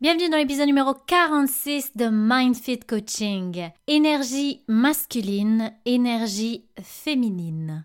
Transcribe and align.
Bienvenue 0.00 0.28
dans 0.28 0.36
l'épisode 0.36 0.68
numéro 0.68 0.94
46 0.94 1.96
de 1.96 2.06
MindFit 2.06 2.78
Coaching. 2.78 3.70
Énergie 3.88 4.62
masculine, 4.68 5.72
énergie 5.86 6.66
féminine. 6.80 7.84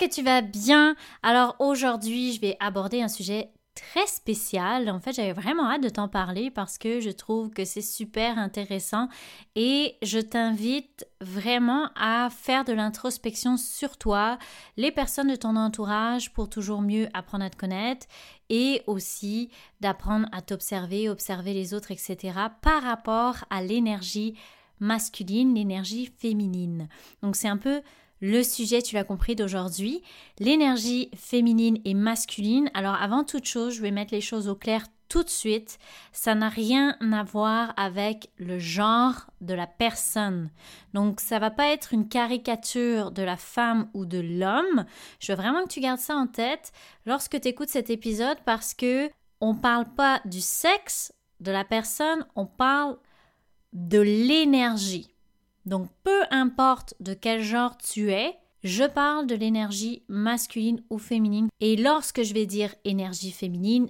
Que 0.00 0.06
tu 0.06 0.22
vas 0.22 0.40
bien. 0.40 0.96
Alors 1.22 1.56
aujourd'hui, 1.58 2.32
je 2.32 2.40
vais 2.40 2.56
aborder 2.58 3.02
un 3.02 3.08
sujet 3.08 3.50
très 3.74 4.06
spécial. 4.06 4.88
En 4.88 4.98
fait, 4.98 5.12
j'avais 5.12 5.34
vraiment 5.34 5.70
hâte 5.70 5.82
de 5.82 5.90
t'en 5.90 6.08
parler 6.08 6.50
parce 6.50 6.78
que 6.78 7.00
je 7.00 7.10
trouve 7.10 7.50
que 7.50 7.66
c'est 7.66 7.82
super 7.82 8.38
intéressant 8.38 9.08
et 9.56 9.96
je 10.02 10.18
t'invite 10.18 11.06
vraiment 11.20 11.90
à 11.96 12.30
faire 12.30 12.64
de 12.64 12.72
l'introspection 12.72 13.58
sur 13.58 13.98
toi, 13.98 14.38
les 14.78 14.90
personnes 14.90 15.28
de 15.28 15.36
ton 15.36 15.54
entourage 15.54 16.32
pour 16.32 16.48
toujours 16.48 16.80
mieux 16.80 17.08
apprendre 17.12 17.44
à 17.44 17.50
te 17.50 17.58
connaître 17.58 18.06
et 18.48 18.82
aussi 18.86 19.50
d'apprendre 19.80 20.28
à 20.32 20.40
t'observer, 20.40 21.10
observer 21.10 21.52
les 21.52 21.74
autres, 21.74 21.90
etc. 21.90 22.16
par 22.62 22.82
rapport 22.82 23.44
à 23.50 23.62
l'énergie 23.62 24.34
masculine, 24.78 25.54
l'énergie 25.54 26.10
féminine. 26.18 26.88
Donc 27.22 27.36
c'est 27.36 27.48
un 27.48 27.58
peu 27.58 27.82
le 28.20 28.42
sujet, 28.42 28.82
tu 28.82 28.94
l'as 28.94 29.04
compris, 29.04 29.34
d'aujourd'hui, 29.34 30.02
l'énergie 30.38 31.10
féminine 31.16 31.78
et 31.84 31.94
masculine. 31.94 32.70
Alors 32.74 32.94
avant 32.94 33.24
toute 33.24 33.46
chose, 33.46 33.74
je 33.74 33.82
vais 33.82 33.90
mettre 33.90 34.14
les 34.14 34.20
choses 34.20 34.48
au 34.48 34.54
clair 34.54 34.86
tout 35.08 35.24
de 35.24 35.30
suite. 35.30 35.78
Ça 36.12 36.34
n'a 36.34 36.48
rien 36.48 36.96
à 37.00 37.22
voir 37.22 37.74
avec 37.76 38.30
le 38.36 38.58
genre 38.58 39.26
de 39.40 39.54
la 39.54 39.66
personne. 39.66 40.50
Donc 40.94 41.20
ça 41.20 41.38
va 41.38 41.50
pas 41.50 41.68
être 41.68 41.92
une 41.92 42.08
caricature 42.08 43.10
de 43.10 43.22
la 43.22 43.36
femme 43.36 43.88
ou 43.94 44.04
de 44.04 44.18
l'homme. 44.18 44.84
Je 45.18 45.32
veux 45.32 45.36
vraiment 45.36 45.64
que 45.64 45.72
tu 45.72 45.80
gardes 45.80 45.98
ça 45.98 46.14
en 46.14 46.26
tête 46.26 46.72
lorsque 47.06 47.40
tu 47.40 47.48
écoutes 47.48 47.70
cet 47.70 47.90
épisode 47.90 48.38
parce 48.44 48.72
que 48.72 49.10
on 49.40 49.54
parle 49.54 49.86
pas 49.94 50.20
du 50.26 50.40
sexe 50.40 51.12
de 51.40 51.50
la 51.50 51.64
personne, 51.64 52.26
on 52.36 52.46
parle 52.46 52.98
de 53.72 54.00
l'énergie. 54.00 55.09
Donc 55.70 55.88
peu 56.02 56.22
importe 56.32 56.94
de 56.98 57.14
quel 57.14 57.42
genre 57.42 57.78
tu 57.78 58.10
es, 58.10 58.36
je 58.64 58.82
parle 58.82 59.28
de 59.28 59.36
l'énergie 59.36 60.02
masculine 60.08 60.82
ou 60.90 60.98
féminine. 60.98 61.48
Et 61.60 61.76
lorsque 61.76 62.24
je 62.24 62.34
vais 62.34 62.44
dire 62.44 62.74
énergie 62.84 63.30
féminine, 63.30 63.88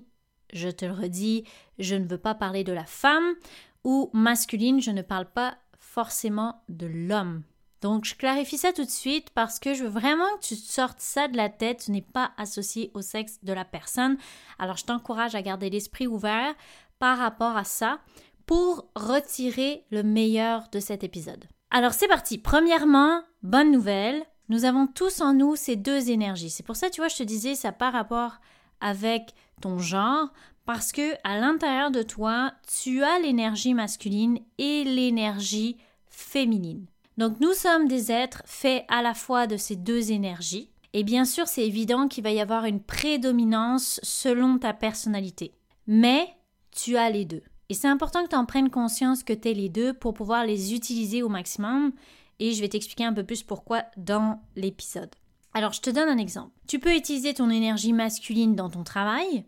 je 0.52 0.68
te 0.68 0.84
le 0.84 0.92
redis, 0.92 1.44
je 1.78 1.94
ne 1.94 2.06
veux 2.06 2.18
pas 2.18 2.34
parler 2.34 2.64
de 2.64 2.74
la 2.74 2.84
femme 2.84 3.34
ou 3.82 4.10
masculine, 4.12 4.82
je 4.82 4.90
ne 4.90 5.00
parle 5.00 5.24
pas 5.24 5.56
forcément 5.78 6.62
de 6.68 6.84
l'homme. 6.84 7.44
Donc 7.80 8.04
je 8.04 8.14
clarifie 8.14 8.58
ça 8.58 8.74
tout 8.74 8.84
de 8.84 8.90
suite 8.90 9.30
parce 9.30 9.58
que 9.58 9.72
je 9.72 9.84
veux 9.84 9.88
vraiment 9.88 10.36
que 10.36 10.48
tu 10.48 10.56
sortes 10.56 11.00
ça 11.00 11.28
de 11.28 11.36
la 11.38 11.48
tête, 11.48 11.84
tu 11.86 11.92
n'es 11.92 12.02
pas 12.02 12.32
associé 12.36 12.90
au 12.92 13.00
sexe 13.00 13.38
de 13.42 13.54
la 13.54 13.64
personne. 13.64 14.18
Alors 14.58 14.76
je 14.76 14.84
t'encourage 14.84 15.34
à 15.34 15.40
garder 15.40 15.70
l'esprit 15.70 16.06
ouvert 16.06 16.54
par 16.98 17.16
rapport 17.16 17.56
à 17.56 17.64
ça 17.64 18.00
pour 18.44 18.90
retirer 18.96 19.86
le 19.90 20.02
meilleur 20.02 20.68
de 20.70 20.78
cet 20.78 21.04
épisode. 21.04 21.46
Alors 21.70 21.92
c'est 21.92 22.08
parti. 22.08 22.38
Premièrement, 22.38 23.22
bonne 23.42 23.70
nouvelle, 23.70 24.24
nous 24.48 24.64
avons 24.64 24.88
tous 24.88 25.20
en 25.20 25.32
nous 25.32 25.54
ces 25.54 25.76
deux 25.76 26.10
énergies. 26.10 26.50
C'est 26.50 26.64
pour 26.64 26.74
ça, 26.74 26.90
tu 26.90 27.00
vois, 27.00 27.08
je 27.08 27.16
te 27.16 27.22
disais, 27.22 27.54
ça 27.54 27.70
par 27.70 27.92
rapport 27.92 28.40
avec 28.80 29.34
ton 29.60 29.78
genre, 29.78 30.32
parce 30.64 30.90
que 30.90 31.14
à 31.22 31.38
l'intérieur 31.38 31.92
de 31.92 32.02
toi, 32.02 32.52
tu 32.82 33.04
as 33.04 33.20
l'énergie 33.20 33.74
masculine 33.74 34.40
et 34.58 34.82
l'énergie 34.82 35.76
féminine. 36.08 36.86
Donc 37.18 37.38
nous 37.38 37.52
sommes 37.52 37.86
des 37.86 38.10
êtres 38.10 38.42
faits 38.46 38.84
à 38.88 39.02
la 39.02 39.14
fois 39.14 39.46
de 39.46 39.56
ces 39.56 39.76
deux 39.76 40.10
énergies. 40.10 40.70
Et 40.92 41.04
bien 41.04 41.24
sûr, 41.24 41.46
c'est 41.46 41.66
évident 41.66 42.08
qu'il 42.08 42.24
va 42.24 42.32
y 42.32 42.40
avoir 42.40 42.64
une 42.64 42.82
prédominance 42.82 44.00
selon 44.02 44.58
ta 44.58 44.72
personnalité. 44.72 45.54
Mais 45.86 46.34
tu 46.72 46.96
as 46.96 47.10
les 47.10 47.24
deux. 47.24 47.42
Et 47.70 47.74
c'est 47.74 47.88
important 47.88 48.24
que 48.24 48.30
tu 48.30 48.36
en 48.36 48.46
prennes 48.46 48.68
conscience 48.68 49.22
que 49.22 49.32
tu 49.32 49.48
es 49.48 49.54
les 49.54 49.68
deux 49.68 49.94
pour 49.94 50.12
pouvoir 50.12 50.44
les 50.44 50.74
utiliser 50.74 51.22
au 51.22 51.28
maximum. 51.28 51.92
Et 52.40 52.52
je 52.52 52.60
vais 52.60 52.68
t'expliquer 52.68 53.04
un 53.04 53.12
peu 53.12 53.22
plus 53.22 53.44
pourquoi 53.44 53.84
dans 53.96 54.42
l'épisode. 54.56 55.14
Alors, 55.54 55.72
je 55.72 55.80
te 55.80 55.88
donne 55.88 56.08
un 56.08 56.18
exemple. 56.18 56.50
Tu 56.66 56.80
peux 56.80 56.96
utiliser 56.96 57.32
ton 57.32 57.48
énergie 57.48 57.92
masculine 57.92 58.56
dans 58.56 58.70
ton 58.70 58.82
travail, 58.82 59.44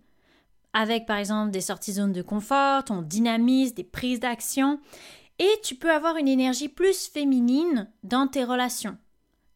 avec 0.72 1.04
par 1.04 1.16
exemple 1.16 1.50
des 1.50 1.60
sorties 1.60 1.94
zones 1.94 2.12
de 2.12 2.22
confort, 2.22 2.84
ton 2.84 3.02
dynamisme, 3.02 3.74
des 3.74 3.84
prises 3.84 4.20
d'action. 4.20 4.78
Et 5.40 5.50
tu 5.64 5.74
peux 5.74 5.90
avoir 5.90 6.16
une 6.16 6.28
énergie 6.28 6.68
plus 6.68 7.08
féminine 7.08 7.90
dans 8.04 8.28
tes 8.28 8.44
relations, 8.44 8.98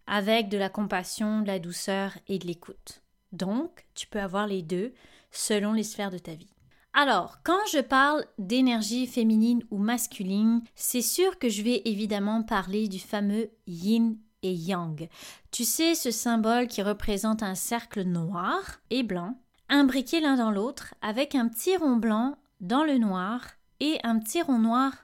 avec 0.09 0.49
de 0.49 0.59
la 0.59 0.71
compassion, 0.71 1.43
de 1.43 1.47
la 1.47 1.61
douceur 1.61 2.19
et 2.27 2.41
de 2.41 2.47
l'écoute. 2.49 3.03
Donc, 3.31 3.87
tu 3.95 4.09
peux 4.09 4.21
avoir 4.21 4.49
les 4.49 4.63
deux 4.63 4.93
selon 5.31 5.73
les 5.73 5.85
sphères 5.85 6.11
de 6.11 6.19
ta 6.19 6.35
vie. 6.35 6.56
Alors, 6.99 7.41
quand 7.45 7.61
je 7.71 7.81
parle 7.81 8.25
d'énergie 8.39 9.07
féminine 9.07 9.63
ou 9.71 9.77
masculine, 9.77 10.63
c'est 10.75 11.03
sûr 11.03 11.39
que 11.39 11.51
je 11.51 11.61
vais 11.61 11.83
évidemment 11.85 12.43
parler 12.43 12.89
du 12.89 12.99
fameux 12.99 13.51
yin 13.67 14.17
et 14.43 14.55
yang. 14.55 15.07
Tu 15.51 15.67
sais, 15.67 15.95
ce 15.95 16.11
symbole 16.11 16.69
qui 16.69 16.81
représente 16.81 17.43
un 17.43 17.55
cercle 17.55 18.05
noir 18.05 18.81
et 18.89 19.03
blanc, 19.03 19.39
imbriqués 19.69 20.21
l'un 20.21 20.37
dans 20.37 20.51
l'autre, 20.51 20.95
avec 21.03 21.35
un 21.35 21.49
petit 21.49 21.77
rond 21.77 21.97
blanc 21.97 22.39
dans 22.63 22.83
le 22.83 22.97
noir 22.97 23.43
et 23.81 23.99
un 24.03 24.19
petit 24.19 24.41
rond 24.41 24.59
noir 24.59 24.95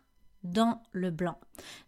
dans 0.44 0.81
le 0.92 1.10
blanc. 1.10 1.38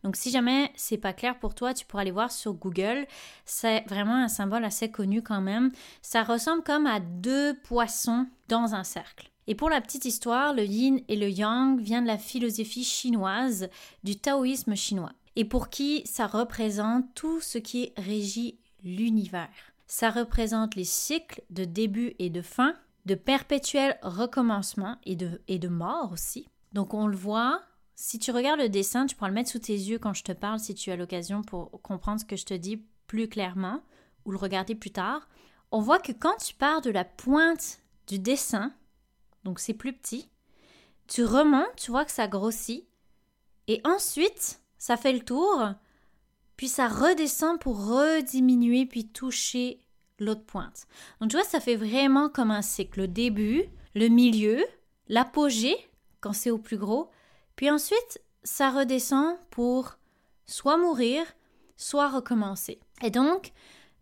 Donc 0.02 0.16
si 0.16 0.30
jamais 0.30 0.70
c'est 0.76 0.98
pas 0.98 1.14
clair 1.14 1.38
pour 1.38 1.54
toi, 1.54 1.72
tu 1.72 1.86
pourras 1.86 2.02
aller 2.02 2.10
voir 2.10 2.30
sur 2.30 2.52
Google. 2.52 3.06
C'est 3.46 3.84
vraiment 3.88 4.16
un 4.16 4.28
symbole 4.28 4.66
assez 4.66 4.90
connu 4.90 5.22
quand 5.22 5.40
même. 5.40 5.72
Ça 6.02 6.24
ressemble 6.24 6.62
comme 6.62 6.86
à 6.86 7.00
deux 7.00 7.58
poissons 7.62 8.26
dans 8.48 8.74
un 8.74 8.84
cercle. 8.84 9.30
Et 9.46 9.54
pour 9.54 9.68
la 9.68 9.80
petite 9.80 10.04
histoire, 10.04 10.54
le 10.54 10.64
yin 10.64 11.00
et 11.08 11.16
le 11.16 11.28
yang 11.28 11.78
vient 11.78 12.02
de 12.02 12.06
la 12.06 12.18
philosophie 12.18 12.84
chinoise, 12.84 13.68
du 14.02 14.16
taoïsme 14.16 14.74
chinois, 14.74 15.12
et 15.36 15.44
pour 15.44 15.68
qui 15.68 16.02
ça 16.06 16.26
représente 16.26 17.04
tout 17.14 17.40
ce 17.40 17.58
qui 17.58 17.92
régit 17.96 18.58
l'univers. 18.82 19.48
Ça 19.86 20.10
représente 20.10 20.76
les 20.76 20.84
cycles 20.84 21.42
de 21.50 21.64
début 21.64 22.14
et 22.18 22.30
de 22.30 22.42
fin, 22.42 22.74
de 23.04 23.14
perpétuel 23.14 23.98
recommencement 24.02 24.96
et 25.04 25.14
de, 25.14 25.42
et 25.46 25.58
de 25.58 25.68
mort 25.68 26.10
aussi. 26.12 26.48
Donc 26.72 26.94
on 26.94 27.06
le 27.06 27.16
voit, 27.16 27.60
si 27.94 28.18
tu 28.18 28.30
regardes 28.30 28.60
le 28.60 28.68
dessin, 28.70 29.06
tu 29.06 29.14
pourras 29.14 29.28
le 29.28 29.34
mettre 29.34 29.50
sous 29.50 29.58
tes 29.58 29.74
yeux 29.74 29.98
quand 29.98 30.14
je 30.14 30.24
te 30.24 30.32
parle 30.32 30.58
si 30.58 30.74
tu 30.74 30.90
as 30.90 30.96
l'occasion 30.96 31.42
pour 31.42 31.70
comprendre 31.82 32.20
ce 32.20 32.24
que 32.24 32.36
je 32.36 32.46
te 32.46 32.54
dis 32.54 32.82
plus 33.06 33.28
clairement 33.28 33.82
ou 34.24 34.32
le 34.32 34.38
regarder 34.38 34.74
plus 34.74 34.90
tard. 34.90 35.28
On 35.70 35.80
voit 35.80 35.98
que 35.98 36.12
quand 36.12 36.36
tu 36.36 36.54
pars 36.54 36.80
de 36.80 36.90
la 36.90 37.04
pointe 37.04 37.80
du 38.06 38.18
dessin, 38.18 38.72
donc 39.44 39.60
c'est 39.60 39.74
plus 39.74 39.92
petit. 39.92 40.30
Tu 41.06 41.24
remontes, 41.24 41.76
tu 41.76 41.90
vois 41.90 42.04
que 42.04 42.12
ça 42.12 42.28
grossit, 42.28 42.86
et 43.68 43.80
ensuite, 43.84 44.60
ça 44.78 44.96
fait 44.96 45.12
le 45.12 45.24
tour, 45.24 45.70
puis 46.56 46.68
ça 46.68 46.88
redescend 46.88 47.58
pour 47.58 47.86
rediminuer, 47.86 48.86
puis 48.86 49.08
toucher 49.08 49.80
l'autre 50.18 50.44
pointe. 50.44 50.86
Donc 51.20 51.30
tu 51.30 51.36
vois, 51.36 51.44
ça 51.44 51.60
fait 51.60 51.76
vraiment 51.76 52.28
comme 52.28 52.50
un 52.50 52.62
cycle. 52.62 53.00
Le 53.00 53.08
début, 53.08 53.64
le 53.94 54.08
milieu, 54.08 54.64
l'apogée, 55.08 55.76
quand 56.20 56.32
c'est 56.32 56.50
au 56.50 56.58
plus 56.58 56.78
gros, 56.78 57.10
puis 57.56 57.70
ensuite, 57.70 58.20
ça 58.42 58.70
redescend 58.70 59.36
pour 59.50 59.98
soit 60.46 60.76
mourir, 60.76 61.24
soit 61.76 62.08
recommencer. 62.08 62.80
Et 63.02 63.10
donc, 63.10 63.52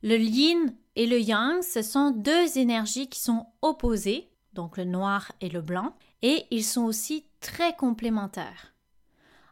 le 0.03 0.19
yin 0.19 0.75
et 0.97 1.07
le 1.07 1.21
yang, 1.21 1.63
ce 1.63 1.83
sont 1.83 2.11
deux 2.11 2.59
énergies 2.59 3.09
qui 3.09 3.21
sont 3.21 3.47
opposées, 3.63 4.29
donc 4.55 4.77
le 4.77 4.85
noir 4.85 5.33
et 5.41 5.49
le 5.49 5.61
blanc, 5.61 5.95
et 6.23 6.47
ils 6.51 6.65
sont 6.65 6.83
aussi 6.83 7.27
très 7.41 7.75
complémentaires. 7.75 8.75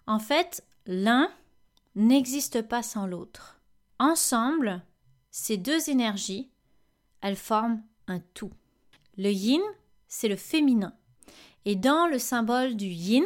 En 0.06 0.18
fait, 0.18 0.64
l'un 0.86 1.30
n'existe 1.94 2.62
pas 2.62 2.82
sans 2.82 3.06
l'autre. 3.06 3.60
Ensemble, 3.98 4.82
ces 5.30 5.56
deux 5.56 5.90
énergies, 5.90 6.50
elles 7.20 7.36
forment 7.36 7.82
un 8.06 8.20
tout. 8.34 8.52
Le 9.16 9.30
yin, 9.30 9.62
c'est 10.08 10.28
le 10.28 10.36
féminin. 10.36 10.94
Et 11.64 11.76
dans 11.76 12.06
le 12.06 12.18
symbole 12.18 12.76
du 12.76 12.86
yin, 12.86 13.24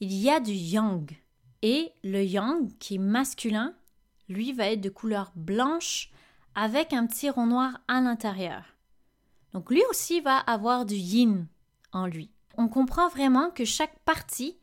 il 0.00 0.12
y 0.12 0.28
a 0.30 0.40
du 0.40 0.52
yang. 0.52 1.10
Et 1.62 1.92
le 2.02 2.22
yang, 2.22 2.76
qui 2.78 2.96
est 2.96 2.98
masculin, 2.98 3.74
lui 4.28 4.52
va 4.52 4.70
être 4.70 4.80
de 4.80 4.90
couleur 4.90 5.32
blanche 5.34 6.10
avec 6.54 6.92
un 6.92 7.06
petit 7.06 7.30
rond 7.30 7.46
noir 7.46 7.80
à 7.88 8.00
l'intérieur. 8.00 8.73
Donc 9.54 9.70
lui 9.70 9.82
aussi 9.88 10.20
va 10.20 10.36
avoir 10.36 10.84
du 10.84 10.96
yin 10.96 11.46
en 11.92 12.06
lui. 12.06 12.30
On 12.58 12.68
comprend 12.68 13.08
vraiment 13.08 13.50
que 13.50 13.64
chaque 13.64 13.98
partie 14.00 14.58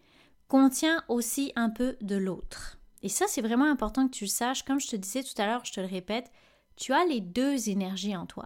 contient 0.48 1.04
aussi 1.08 1.52
un 1.56 1.70
peu 1.70 1.98
de 2.02 2.18
l'autre. 2.18 2.78
Et 3.02 3.10
ça, 3.10 3.26
c'est 3.28 3.42
vraiment 3.42 3.66
important 3.66 4.08
que 4.08 4.14
tu 4.14 4.26
le 4.26 4.30
saches. 4.30 4.64
Comme 4.64 4.80
je 4.80 4.90
te 4.90 4.96
disais 4.96 5.24
tout 5.24 5.42
à 5.42 5.46
l'heure, 5.46 5.66
je 5.66 5.72
te 5.72 5.80
le 5.80 5.88
répète, 5.88 6.32
tu 6.76 6.94
as 6.94 7.06
les 7.06 7.22
deux 7.22 7.70
énergies 7.70 8.16
en 8.16 8.26
toi. 8.26 8.46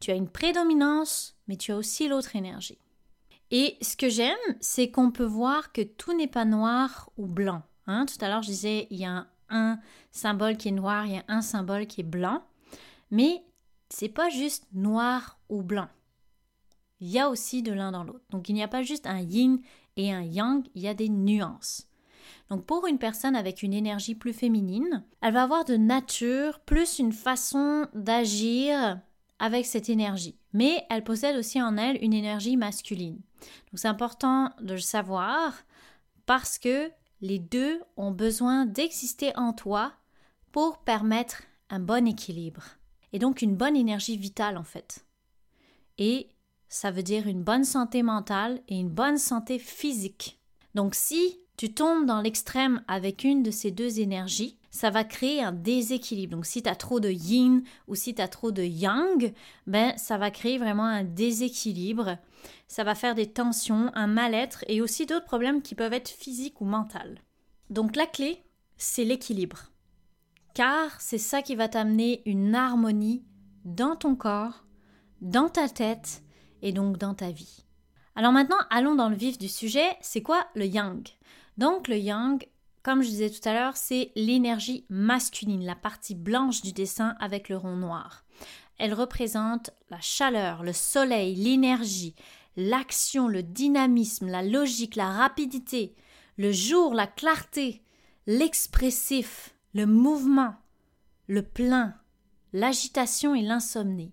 Tu 0.00 0.10
as 0.10 0.14
une 0.14 0.28
prédominance, 0.28 1.36
mais 1.48 1.56
tu 1.56 1.72
as 1.72 1.76
aussi 1.76 2.08
l'autre 2.08 2.36
énergie. 2.36 2.78
Et 3.50 3.76
ce 3.80 3.96
que 3.96 4.08
j'aime, 4.08 4.36
c'est 4.60 4.90
qu'on 4.90 5.10
peut 5.10 5.24
voir 5.24 5.72
que 5.72 5.82
tout 5.82 6.14
n'est 6.14 6.28
pas 6.28 6.44
noir 6.44 7.10
ou 7.16 7.26
blanc. 7.26 7.62
Hein. 7.86 8.06
Tout 8.06 8.22
à 8.22 8.28
l'heure, 8.28 8.42
je 8.42 8.48
disais, 8.50 8.86
il 8.90 8.98
y 8.98 9.04
a 9.04 9.26
un, 9.48 9.78
symbole 10.10 10.56
qui 10.56 10.68
est 10.68 10.72
noir, 10.72 11.06
il 11.06 11.14
y 11.14 11.18
a 11.18 11.24
un 11.28 11.40
symbole 11.40 11.86
qui 11.86 12.02
est 12.02 12.04
blanc. 12.04 12.42
Mais 13.10 13.42
c'est 13.94 14.08
pas 14.08 14.28
juste 14.28 14.66
noir 14.72 15.38
ou 15.48 15.62
blanc. 15.62 15.88
Il 16.98 17.08
y 17.08 17.20
a 17.20 17.30
aussi 17.30 17.62
de 17.62 17.72
l'un 17.72 17.92
dans 17.92 18.02
l'autre. 18.02 18.24
Donc 18.30 18.48
il 18.48 18.54
n'y 18.54 18.62
a 18.62 18.68
pas 18.68 18.82
juste 18.82 19.06
un 19.06 19.20
yin 19.20 19.60
et 19.96 20.12
un 20.12 20.22
yang, 20.22 20.66
il 20.74 20.82
y 20.82 20.88
a 20.88 20.94
des 20.94 21.08
nuances. 21.08 21.86
Donc 22.50 22.66
pour 22.66 22.88
une 22.88 22.98
personne 22.98 23.36
avec 23.36 23.62
une 23.62 23.72
énergie 23.72 24.16
plus 24.16 24.32
féminine, 24.32 25.04
elle 25.20 25.34
va 25.34 25.44
avoir 25.44 25.64
de 25.64 25.76
nature 25.76 26.58
plus 26.60 26.98
une 26.98 27.12
façon 27.12 27.86
d'agir 27.94 29.00
avec 29.38 29.64
cette 29.64 29.88
énergie. 29.88 30.38
Mais 30.52 30.84
elle 30.90 31.04
possède 31.04 31.36
aussi 31.36 31.62
en 31.62 31.76
elle 31.76 32.02
une 32.02 32.14
énergie 32.14 32.56
masculine. 32.56 33.20
Donc 33.70 33.76
c'est 33.76 33.88
important 33.88 34.50
de 34.60 34.74
le 34.74 34.80
savoir 34.80 35.54
parce 36.26 36.58
que 36.58 36.90
les 37.20 37.38
deux 37.38 37.80
ont 37.96 38.10
besoin 38.10 38.66
d'exister 38.66 39.30
en 39.36 39.52
toi 39.52 39.92
pour 40.50 40.78
permettre 40.78 41.42
un 41.70 41.78
bon 41.78 42.08
équilibre. 42.08 42.64
Et 43.14 43.18
donc 43.18 43.40
une 43.40 43.56
bonne 43.56 43.76
énergie 43.76 44.18
vitale 44.18 44.58
en 44.58 44.64
fait. 44.64 45.06
Et 45.98 46.28
ça 46.68 46.90
veut 46.90 47.04
dire 47.04 47.28
une 47.28 47.44
bonne 47.44 47.64
santé 47.64 48.02
mentale 48.02 48.60
et 48.68 48.76
une 48.76 48.90
bonne 48.90 49.18
santé 49.18 49.60
physique. 49.60 50.40
Donc 50.74 50.96
si 50.96 51.38
tu 51.56 51.72
tombes 51.72 52.06
dans 52.06 52.20
l'extrême 52.20 52.82
avec 52.88 53.22
une 53.22 53.44
de 53.44 53.52
ces 53.52 53.70
deux 53.70 54.00
énergies, 54.00 54.58
ça 54.72 54.90
va 54.90 55.04
créer 55.04 55.40
un 55.40 55.52
déséquilibre. 55.52 56.34
Donc 56.34 56.46
si 56.46 56.64
tu 56.64 56.68
as 56.68 56.74
trop 56.74 56.98
de 56.98 57.08
yin 57.08 57.62
ou 57.86 57.94
si 57.94 58.16
tu 58.16 58.20
as 58.20 58.26
trop 58.26 58.50
de 58.50 58.64
yang, 58.64 59.32
ben 59.68 59.96
ça 59.96 60.18
va 60.18 60.32
créer 60.32 60.58
vraiment 60.58 60.82
un 60.82 61.04
déséquilibre. 61.04 62.18
Ça 62.66 62.82
va 62.82 62.96
faire 62.96 63.14
des 63.14 63.30
tensions, 63.30 63.92
un 63.94 64.08
mal-être 64.08 64.64
et 64.66 64.80
aussi 64.80 65.06
d'autres 65.06 65.26
problèmes 65.26 65.62
qui 65.62 65.76
peuvent 65.76 65.92
être 65.92 66.10
physiques 66.10 66.60
ou 66.60 66.64
mentaux. 66.64 66.98
Donc 67.70 67.94
la 67.94 68.06
clé, 68.06 68.42
c'est 68.76 69.04
l'équilibre. 69.04 69.70
Car 70.54 71.00
c'est 71.00 71.18
ça 71.18 71.42
qui 71.42 71.56
va 71.56 71.68
t'amener 71.68 72.22
une 72.26 72.54
harmonie 72.54 73.24
dans 73.64 73.96
ton 73.96 74.14
corps, 74.14 74.64
dans 75.20 75.48
ta 75.48 75.68
tête 75.68 76.22
et 76.62 76.72
donc 76.72 76.96
dans 76.96 77.14
ta 77.14 77.32
vie. 77.32 77.64
Alors 78.14 78.30
maintenant, 78.30 78.58
allons 78.70 78.94
dans 78.94 79.08
le 79.08 79.16
vif 79.16 79.36
du 79.36 79.48
sujet. 79.48 79.96
C'est 80.00 80.22
quoi 80.22 80.46
le 80.54 80.66
yang? 80.66 81.04
Donc 81.58 81.88
le 81.88 81.98
yang, 81.98 82.46
comme 82.84 83.02
je 83.02 83.08
disais 83.08 83.30
tout 83.30 83.48
à 83.48 83.52
l'heure, 83.52 83.76
c'est 83.76 84.12
l'énergie 84.14 84.86
masculine, 84.88 85.64
la 85.64 85.74
partie 85.74 86.14
blanche 86.14 86.62
du 86.62 86.72
dessin 86.72 87.16
avec 87.18 87.48
le 87.48 87.56
rond 87.56 87.76
noir. 87.76 88.24
Elle 88.78 88.94
représente 88.94 89.70
la 89.90 90.00
chaleur, 90.00 90.62
le 90.62 90.72
soleil, 90.72 91.34
l'énergie, 91.34 92.14
l'action, 92.56 93.26
le 93.26 93.42
dynamisme, 93.42 94.28
la 94.28 94.42
logique, 94.42 94.94
la 94.94 95.10
rapidité, 95.10 95.96
le 96.36 96.52
jour, 96.52 96.94
la 96.94 97.08
clarté, 97.08 97.82
l'expressif, 98.26 99.53
le 99.74 99.86
mouvement, 99.86 100.54
le 101.26 101.42
plein, 101.42 101.94
l'agitation 102.52 103.34
et 103.34 103.42
l'insomnie. 103.42 104.12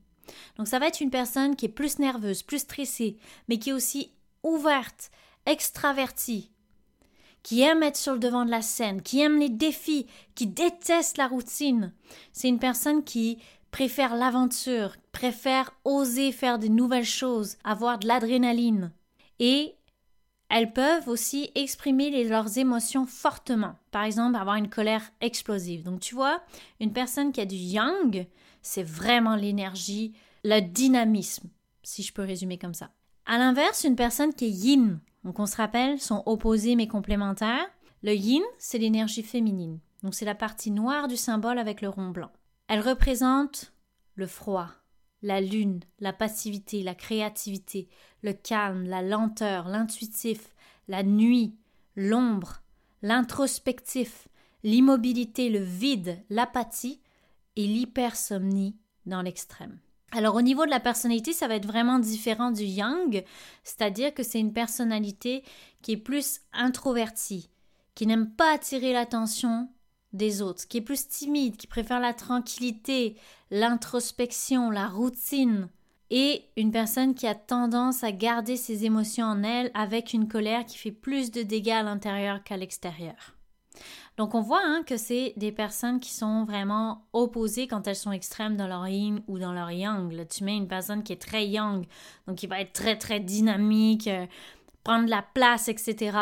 Donc 0.58 0.68
ça 0.68 0.80
va 0.80 0.88
être 0.88 1.02
une 1.02 1.10
personne 1.12 1.56
qui 1.56 1.66
est 1.66 1.70
plus 1.70 2.00
nerveuse, 2.00 2.44
plus 2.44 2.60
stressée, 2.60 3.18
mais 3.48 3.60
qui 3.60 3.70
est 3.70 3.74
aussi 3.74 4.12
ouverte, 4.44 5.12
extravertie, 5.46 6.52
qui 7.44 7.62
aime 7.62 7.84
être 7.84 7.98
sur 7.98 8.14
le 8.14 8.20
devant 8.20 8.46
de 8.46 8.52
la 8.52 8.62
scène, 8.62 9.02
qui 9.02 9.22
aime 9.22 9.40
les 9.40 9.50
défis, 9.50 10.08
qui 10.36 10.48
déteste 10.48 11.18
la 11.18 11.28
routine. 11.28 11.94
C'est 12.34 12.50
une 12.50 12.60
personne 12.60 13.04
qui 13.04 13.40
préfère 13.72 14.16
l'aventure, 14.16 14.96
préfère 15.12 15.74
oser 15.86 16.32
faire 16.32 16.60
de 16.60 16.68
nouvelles 16.68 17.06
choses, 17.06 17.58
avoir 17.64 18.00
de 18.00 18.08
l'adrénaline. 18.08 18.92
Et 19.40 19.76
elles 20.52 20.74
peuvent 20.74 21.08
aussi 21.08 21.50
exprimer 21.56 22.26
leurs 22.26 22.58
émotions 22.58 23.06
fortement. 23.06 23.76
Par 23.90 24.04
exemple, 24.04 24.36
avoir 24.36 24.58
une 24.58 24.70
colère 24.70 25.10
explosive. 25.22 25.84
Donc 25.84 26.02
tu 26.02 26.14
vois, 26.14 26.42
une 26.82 26.92
personne 26.92 27.32
qui 27.32 27.40
a 27.40 27.46
du 27.46 27.56
yang, 27.56 28.28
c'est 28.62 28.84
vraiment 28.84 29.36
l'énergie, 29.36 30.14
le 30.44 30.60
dynamisme, 30.60 31.50
si 31.84 32.04
je 32.04 32.12
peux 32.12 32.24
résumer 32.24 32.58
comme 32.58 32.74
ça. 32.74 32.90
À 33.26 33.38
l'inverse, 33.38 33.86
une 33.86 33.96
personne 33.96 34.34
qui 34.34 34.46
est 34.46 34.50
yin, 34.50 35.00
donc 35.24 35.40
on 35.40 35.46
se 35.46 35.56
rappelle, 35.56 36.02
sont 36.02 36.22
opposés 36.26 36.76
mais 36.76 36.88
complémentaires. 36.88 37.70
Le 38.04 38.14
yin, 38.14 38.44
c'est 38.58 38.78
l'énergie 38.78 39.24
féminine. 39.24 39.80
Donc 40.04 40.16
c'est 40.16 40.26
la 40.26 40.36
partie 40.36 40.72
noire 40.72 41.08
du 41.08 41.16
symbole 41.16 41.60
avec 41.60 41.82
le 41.82 41.88
rond 41.88 42.10
blanc. 42.10 42.32
Elle 42.68 42.82
représente 42.82 43.72
le 44.16 44.28
froid, 44.28 44.68
la 45.22 45.42
lune, 45.42 45.82
la 46.00 46.14
passivité, 46.14 46.84
la 46.84 46.96
créativité, 46.96 47.88
le 48.24 48.34
calme, 48.34 48.86
la 48.86 49.02
lenteur, 49.02 49.68
l'intuitif, 49.68 50.54
la 50.88 51.04
nuit, 51.04 51.56
l'ombre, 51.96 52.62
l'introspectif, 53.02 54.28
l'immobilité, 54.64 55.50
le 55.50 55.60
vide, 55.60 56.18
l'apathie 56.30 57.02
et 57.56 57.68
l'hypersomnie 57.68 58.76
dans 59.06 59.22
l'extrême. 59.22 59.80
Alors 60.12 60.36
au 60.36 60.42
niveau 60.42 60.66
de 60.66 60.70
la 60.70 60.80
personnalité, 60.80 61.32
ça 61.32 61.48
va 61.48 61.56
être 61.56 61.66
vraiment 61.66 62.00
différent 62.00 62.52
du 62.52 62.64
yang, 62.64 63.24
c'est-à-dire 63.64 64.14
que 64.14 64.24
c'est 64.24 64.40
une 64.40 64.54
personnalité 64.54 65.44
qui 65.82 65.94
est 65.94 65.98
plus 65.98 66.42
introvertie, 66.52 67.50
qui 67.96 68.08
n'aime 68.08 68.30
pas 68.30 68.54
attirer 68.54 68.92
l'attention 68.92 69.70
des 70.14 70.42
autres, 70.42 70.68
qui 70.68 70.78
est 70.78 70.82
plus 70.82 71.08
timide, 71.08 71.58
qui 71.58 71.68
préfère 71.68 72.00
la 72.00 72.14
tranquillité, 72.14 73.16
l'introspection, 73.50 74.70
la 74.70 74.88
routine, 74.88 75.70
et 76.12 76.44
une 76.58 76.72
personne 76.72 77.16
qui 77.16 77.26
a 77.26 77.34
tendance 77.34 78.04
à 78.04 78.12
garder 78.12 78.58
ses 78.58 78.84
émotions 78.84 79.26
en 79.26 79.44
elle 79.44 79.72
avec 79.74 80.12
une 80.14 80.28
colère 80.28 80.66
qui 80.66 80.78
fait 80.78 80.92
plus 80.92 81.32
de 81.32 81.42
dégâts 81.42 81.70
à 81.70 81.84
l'intérieur 81.84 82.44
qu'à 82.44 82.58
l'extérieur. 82.58 83.38
Donc 84.18 84.36
on 84.36 84.42
voit 84.42 84.62
hein, 84.62 84.84
que 84.86 84.98
c'est 84.98 85.34
des 85.38 85.54
personnes 85.54 86.02
qui 86.02 86.12
sont 86.12 86.44
vraiment 86.44 87.06
opposées 87.14 87.68
quand 87.68 87.88
elles 87.88 87.96
sont 87.96 88.12
extrêmes 88.12 88.58
dans 88.58 88.68
leur 88.68 88.88
yin 88.90 89.24
ou 89.28 89.40
dans 89.40 89.54
leur 89.54 89.72
yang. 89.72 90.28
tu 90.28 90.44
mets 90.44 90.58
une 90.58 90.68
personne 90.68 91.02
qui 91.02 91.14
est 91.14 91.22
très 91.22 91.48
yang, 91.48 91.86
donc 92.28 92.38
qui 92.38 92.48
va 92.48 92.60
être 92.60 92.74
très 92.74 92.98
très 92.98 93.22
dynamique, 93.22 94.08
euh, 94.08 94.26
prendre 94.84 95.08
la 95.08 95.22
place, 95.22 95.70
etc. 95.70 96.18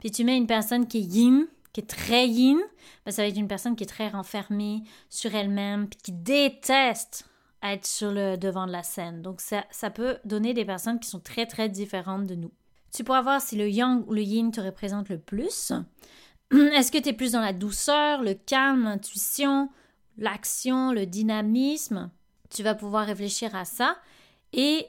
Puis 0.00 0.10
tu 0.10 0.24
mets 0.24 0.38
une 0.38 0.46
personne 0.46 0.86
qui 0.86 0.98
est 0.98 1.02
yin, 1.02 1.46
qui 1.74 1.80
est 1.80 1.86
très 1.86 2.26
yin, 2.26 2.56
ben, 3.04 3.12
ça 3.12 3.22
va 3.22 3.28
être 3.28 3.36
une 3.36 3.48
personne 3.48 3.76
qui 3.76 3.82
est 3.82 3.88
très 3.88 4.08
renfermée 4.08 4.84
sur 5.10 5.34
elle-même, 5.34 5.88
qui 5.88 6.12
déteste 6.12 7.28
être 7.62 7.84
sur 7.84 8.12
le 8.12 8.36
devant 8.36 8.66
de 8.66 8.72
la 8.72 8.82
scène. 8.82 9.20
Donc 9.20 9.40
ça, 9.40 9.64
ça 9.70 9.90
peut 9.90 10.18
donner 10.24 10.54
des 10.54 10.64
personnes 10.64 11.00
qui 11.00 11.08
sont 11.08 11.20
très 11.20 11.46
très 11.46 11.68
différentes 11.68 12.26
de 12.26 12.36
nous. 12.36 12.52
Tu 12.94 13.02
pourras 13.02 13.22
voir 13.22 13.42
si 13.42 13.56
le 13.56 13.68
yang 13.68 14.08
ou 14.08 14.14
le 14.14 14.22
yin 14.22 14.52
te 14.52 14.60
représente 14.60 15.08
le 15.08 15.18
plus. 15.18 15.72
Est-ce 16.52 16.92
que 16.92 16.98
tu 16.98 17.08
es 17.08 17.12
plus 17.12 17.32
dans 17.32 17.40
la 17.40 17.52
douceur, 17.52 18.22
le 18.22 18.34
calme, 18.34 18.84
l'intuition, 18.84 19.68
l'action, 20.16 20.92
le 20.92 21.06
dynamisme? 21.06 22.10
Tu 22.50 22.62
vas 22.62 22.76
pouvoir 22.76 23.06
réfléchir 23.06 23.54
à 23.56 23.64
ça 23.64 23.96
et 24.52 24.86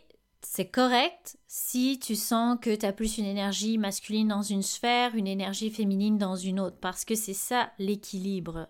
c'est 0.47 0.69
correct 0.69 1.37
si 1.47 1.99
tu 1.99 2.15
sens 2.15 2.57
que 2.61 2.73
tu 2.75 2.85
as 2.85 2.93
plus 2.93 3.17
une 3.17 3.25
énergie 3.25 3.77
masculine 3.77 4.27
dans 4.27 4.41
une 4.41 4.61
sphère, 4.61 5.15
une 5.15 5.27
énergie 5.27 5.69
féminine 5.69 6.17
dans 6.17 6.35
une 6.35 6.59
autre, 6.59 6.77
parce 6.79 7.03
que 7.03 7.15
c'est 7.15 7.33
ça 7.33 7.71
l'équilibre. 7.79 8.69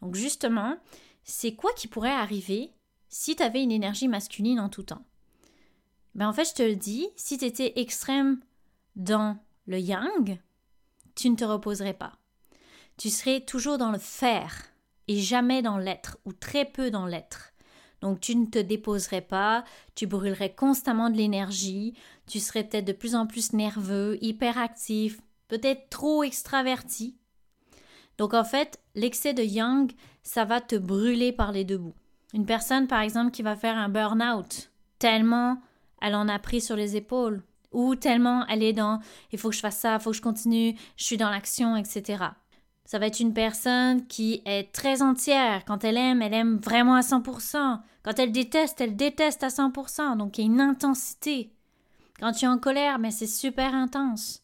Donc 0.00 0.14
justement, 0.14 0.76
c'est 1.24 1.54
quoi 1.54 1.72
qui 1.74 1.88
pourrait 1.88 2.10
arriver 2.10 2.72
si 3.08 3.36
tu 3.36 3.42
avais 3.42 3.62
une 3.62 3.72
énergie 3.72 4.08
masculine 4.08 4.60
en 4.60 4.68
tout 4.68 4.84
temps? 4.84 5.04
Ben 6.14 6.28
en 6.28 6.32
fait, 6.32 6.48
je 6.48 6.54
te 6.54 6.62
le 6.62 6.76
dis, 6.76 7.08
si 7.16 7.38
tu 7.38 7.44
étais 7.44 7.72
extrême 7.76 8.40
dans 8.96 9.36
le 9.66 9.78
yang, 9.78 10.38
tu 11.14 11.28
ne 11.28 11.36
te 11.36 11.44
reposerais 11.44 11.94
pas. 11.94 12.18
Tu 12.96 13.10
serais 13.10 13.40
toujours 13.40 13.78
dans 13.78 13.92
le 13.92 13.98
faire 13.98 14.72
et 15.08 15.18
jamais 15.18 15.60
dans 15.60 15.78
l'être 15.78 16.18
ou 16.24 16.32
très 16.32 16.64
peu 16.64 16.90
dans 16.90 17.06
l'être. 17.06 17.49
Donc 18.00 18.20
tu 18.20 18.34
ne 18.34 18.46
te 18.46 18.58
déposerais 18.58 19.20
pas, 19.20 19.64
tu 19.94 20.06
brûlerais 20.06 20.54
constamment 20.54 21.10
de 21.10 21.16
l'énergie, 21.16 21.94
tu 22.26 22.40
serais 22.40 22.64
peut-être 22.64 22.86
de 22.86 22.92
plus 22.92 23.14
en 23.14 23.26
plus 23.26 23.52
nerveux, 23.52 24.18
hyperactif, 24.22 25.20
peut-être 25.48 25.88
trop 25.90 26.22
extraverti. 26.22 27.16
Donc 28.16 28.34
en 28.34 28.44
fait, 28.44 28.80
l'excès 28.94 29.34
de 29.34 29.42
yang, 29.42 29.90
ça 30.22 30.44
va 30.44 30.60
te 30.60 30.76
brûler 30.76 31.32
par 31.32 31.52
les 31.52 31.64
deux 31.64 31.78
bouts. 31.78 31.94
Une 32.32 32.46
personne 32.46 32.86
par 32.86 33.00
exemple 33.00 33.32
qui 33.32 33.42
va 33.42 33.56
faire 33.56 33.76
un 33.76 33.88
burn-out, 33.88 34.70
tellement 34.98 35.60
elle 36.00 36.14
en 36.14 36.28
a 36.28 36.38
pris 36.38 36.60
sur 36.60 36.76
les 36.76 36.96
épaules. 36.96 37.42
Ou 37.72 37.94
tellement 37.94 38.46
elle 38.48 38.62
est 38.62 38.72
dans 38.72 39.00
il 39.32 39.38
faut 39.38 39.50
que 39.50 39.54
je 39.54 39.60
fasse 39.60 39.78
ça, 39.78 39.94
il 39.94 40.00
faut 40.00 40.10
que 40.10 40.16
je 40.16 40.22
continue, 40.22 40.76
je 40.96 41.04
suis 41.04 41.16
dans 41.16 41.30
l'action, 41.30 41.76
etc. 41.76 42.24
Ça 42.90 42.98
va 42.98 43.06
être 43.06 43.20
une 43.20 43.34
personne 43.34 44.04
qui 44.08 44.42
est 44.44 44.72
très 44.72 45.00
entière. 45.00 45.64
Quand 45.64 45.84
elle 45.84 45.96
aime, 45.96 46.22
elle 46.22 46.34
aime 46.34 46.56
vraiment 46.56 46.96
à 46.96 47.02
100%. 47.02 47.78
Quand 48.02 48.18
elle 48.18 48.32
déteste, 48.32 48.80
elle 48.80 48.96
déteste 48.96 49.44
à 49.44 49.46
100%. 49.46 50.16
Donc 50.16 50.36
il 50.36 50.40
y 50.40 50.44
a 50.44 50.50
une 50.50 50.60
intensité. 50.60 51.52
Quand 52.18 52.32
tu 52.32 52.46
es 52.46 52.48
en 52.48 52.58
colère, 52.58 52.98
mais 52.98 53.12
c'est 53.12 53.28
super 53.28 53.76
intense. 53.76 54.42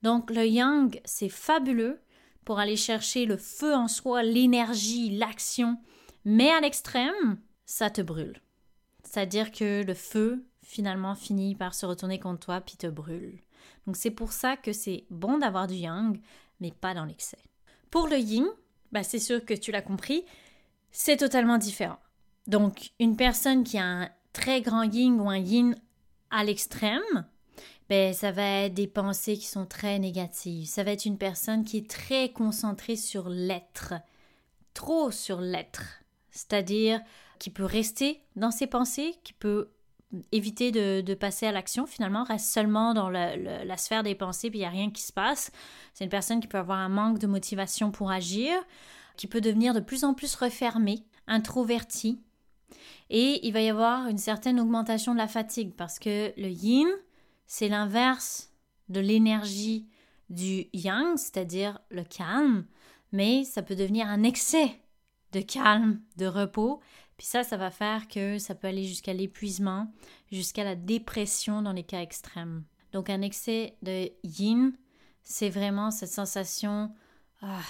Donc 0.00 0.30
le 0.30 0.46
yang, 0.46 0.98
c'est 1.04 1.28
fabuleux 1.28 2.00
pour 2.46 2.60
aller 2.60 2.76
chercher 2.76 3.26
le 3.26 3.36
feu 3.36 3.74
en 3.74 3.88
soi, 3.88 4.22
l'énergie, 4.22 5.10
l'action. 5.10 5.76
Mais 6.24 6.50
à 6.52 6.62
l'extrême, 6.62 7.36
ça 7.66 7.90
te 7.90 8.00
brûle. 8.00 8.40
C'est-à-dire 9.02 9.52
que 9.52 9.84
le 9.84 9.92
feu, 9.92 10.46
finalement, 10.62 11.14
finit 11.14 11.54
par 11.54 11.74
se 11.74 11.84
retourner 11.84 12.18
contre 12.20 12.46
toi 12.46 12.62
puis 12.62 12.78
te 12.78 12.86
brûle. 12.86 13.38
Donc 13.86 13.96
c'est 13.98 14.10
pour 14.10 14.32
ça 14.32 14.56
que 14.56 14.72
c'est 14.72 15.04
bon 15.10 15.36
d'avoir 15.36 15.66
du 15.66 15.74
yang, 15.74 16.18
mais 16.58 16.70
pas 16.70 16.94
dans 16.94 17.04
l'excès. 17.04 17.36
Pour 17.90 18.08
le 18.08 18.18
yin, 18.18 18.46
bah 18.92 19.02
c'est 19.02 19.18
sûr 19.18 19.44
que 19.44 19.54
tu 19.54 19.72
l'as 19.72 19.82
compris, 19.82 20.24
c'est 20.90 21.16
totalement 21.16 21.58
différent. 21.58 21.98
Donc, 22.46 22.90
une 23.00 23.16
personne 23.16 23.64
qui 23.64 23.78
a 23.78 23.84
un 23.84 24.08
très 24.32 24.60
grand 24.60 24.82
yin 24.82 25.20
ou 25.20 25.28
un 25.28 25.38
yin 25.38 25.74
à 26.30 26.44
l'extrême, 26.44 27.26
ben, 27.88 28.12
ça 28.12 28.32
va 28.32 28.62
être 28.62 28.74
des 28.74 28.86
pensées 28.86 29.36
qui 29.36 29.46
sont 29.46 29.66
très 29.66 29.98
négatives. 29.98 30.66
Ça 30.66 30.82
va 30.82 30.92
être 30.92 31.04
une 31.06 31.18
personne 31.18 31.64
qui 31.64 31.78
est 31.78 31.90
très 31.90 32.30
concentrée 32.30 32.96
sur 32.96 33.28
l'être, 33.28 33.94
trop 34.74 35.10
sur 35.10 35.40
l'être. 35.40 36.02
C'est-à-dire 36.30 37.00
qui 37.38 37.50
peut 37.50 37.64
rester 37.64 38.22
dans 38.34 38.50
ses 38.50 38.66
pensées, 38.66 39.14
qui 39.22 39.32
peut 39.32 39.70
éviter 40.32 40.70
de, 40.72 41.14
passer 41.14 41.46
à 41.46 41.52
l'action, 41.52 41.86
finalement, 41.86 42.24
reste 42.24 42.48
seulement 42.48 42.94
dans 42.94 43.10
la 43.10 43.76
sphère 43.76 44.02
des 44.02 44.14
pensées, 44.14 44.50
puis 44.50 44.60
il 44.60 44.62
n'y 44.62 44.66
a 44.66 44.70
rien 44.70 44.90
qui 44.90 45.02
se 45.02 45.12
passe. 45.12 45.50
C'est 45.94 46.04
une 46.04 46.10
personne 46.10 46.40
qui 46.40 46.48
peut 46.48 46.58
avoir 46.58 46.78
un 46.78 46.88
manque 46.88 47.18
de 47.18 47.26
motivation 47.26 47.90
pour 47.90 48.10
agir, 48.10 48.54
qui 49.16 49.26
peut 49.26 49.40
devenir 49.40 49.74
de 49.74 49.80
plus 49.80 50.04
en 50.04 50.14
plus 50.14 50.34
refermée, 50.34 51.04
introvertie. 51.26 52.20
Et 53.10 53.46
il 53.46 53.52
va 53.52 53.60
y 53.60 53.68
avoir 53.68 54.08
une 54.08 54.18
certaine 54.18 54.60
augmentation 54.60 55.12
de 55.12 55.18
la 55.18 55.28
fatigue, 55.28 55.74
parce 55.74 55.98
que 55.98 56.32
le 56.36 56.48
yin, 56.48 56.88
c'est 57.46 57.68
l'inverse 57.68 58.52
de 58.88 59.00
l'énergie 59.00 59.88
du 60.30 60.66
yang, 60.72 61.16
c'est-à-dire 61.16 61.78
le 61.90 62.04
calme, 62.04 62.66
mais 63.12 63.44
ça 63.44 63.62
peut 63.62 63.76
devenir 63.76 64.08
un 64.08 64.22
excès 64.22 64.80
de 65.32 65.40
calme, 65.40 66.00
de 66.16 66.26
repos, 66.26 66.80
puis 67.16 67.26
ça, 67.26 67.42
ça 67.42 67.56
va 67.56 67.70
faire 67.70 68.08
que 68.08 68.38
ça 68.38 68.54
peut 68.54 68.68
aller 68.68 68.84
jusqu'à 68.84 69.12
l'épuisement, 69.12 69.92
jusqu'à 70.30 70.64
la 70.64 70.74
dépression 70.74 71.62
dans 71.62 71.72
les 71.72 71.84
cas 71.84 72.00
extrêmes. 72.00 72.64
Donc 72.92 73.10
un 73.10 73.22
excès 73.22 73.76
de 73.82 74.10
yin, 74.22 74.72
c'est 75.22 75.50
vraiment 75.50 75.90
cette 75.90 76.10
sensation, 76.10 76.92
il 77.42 77.48
ah, 77.48 77.62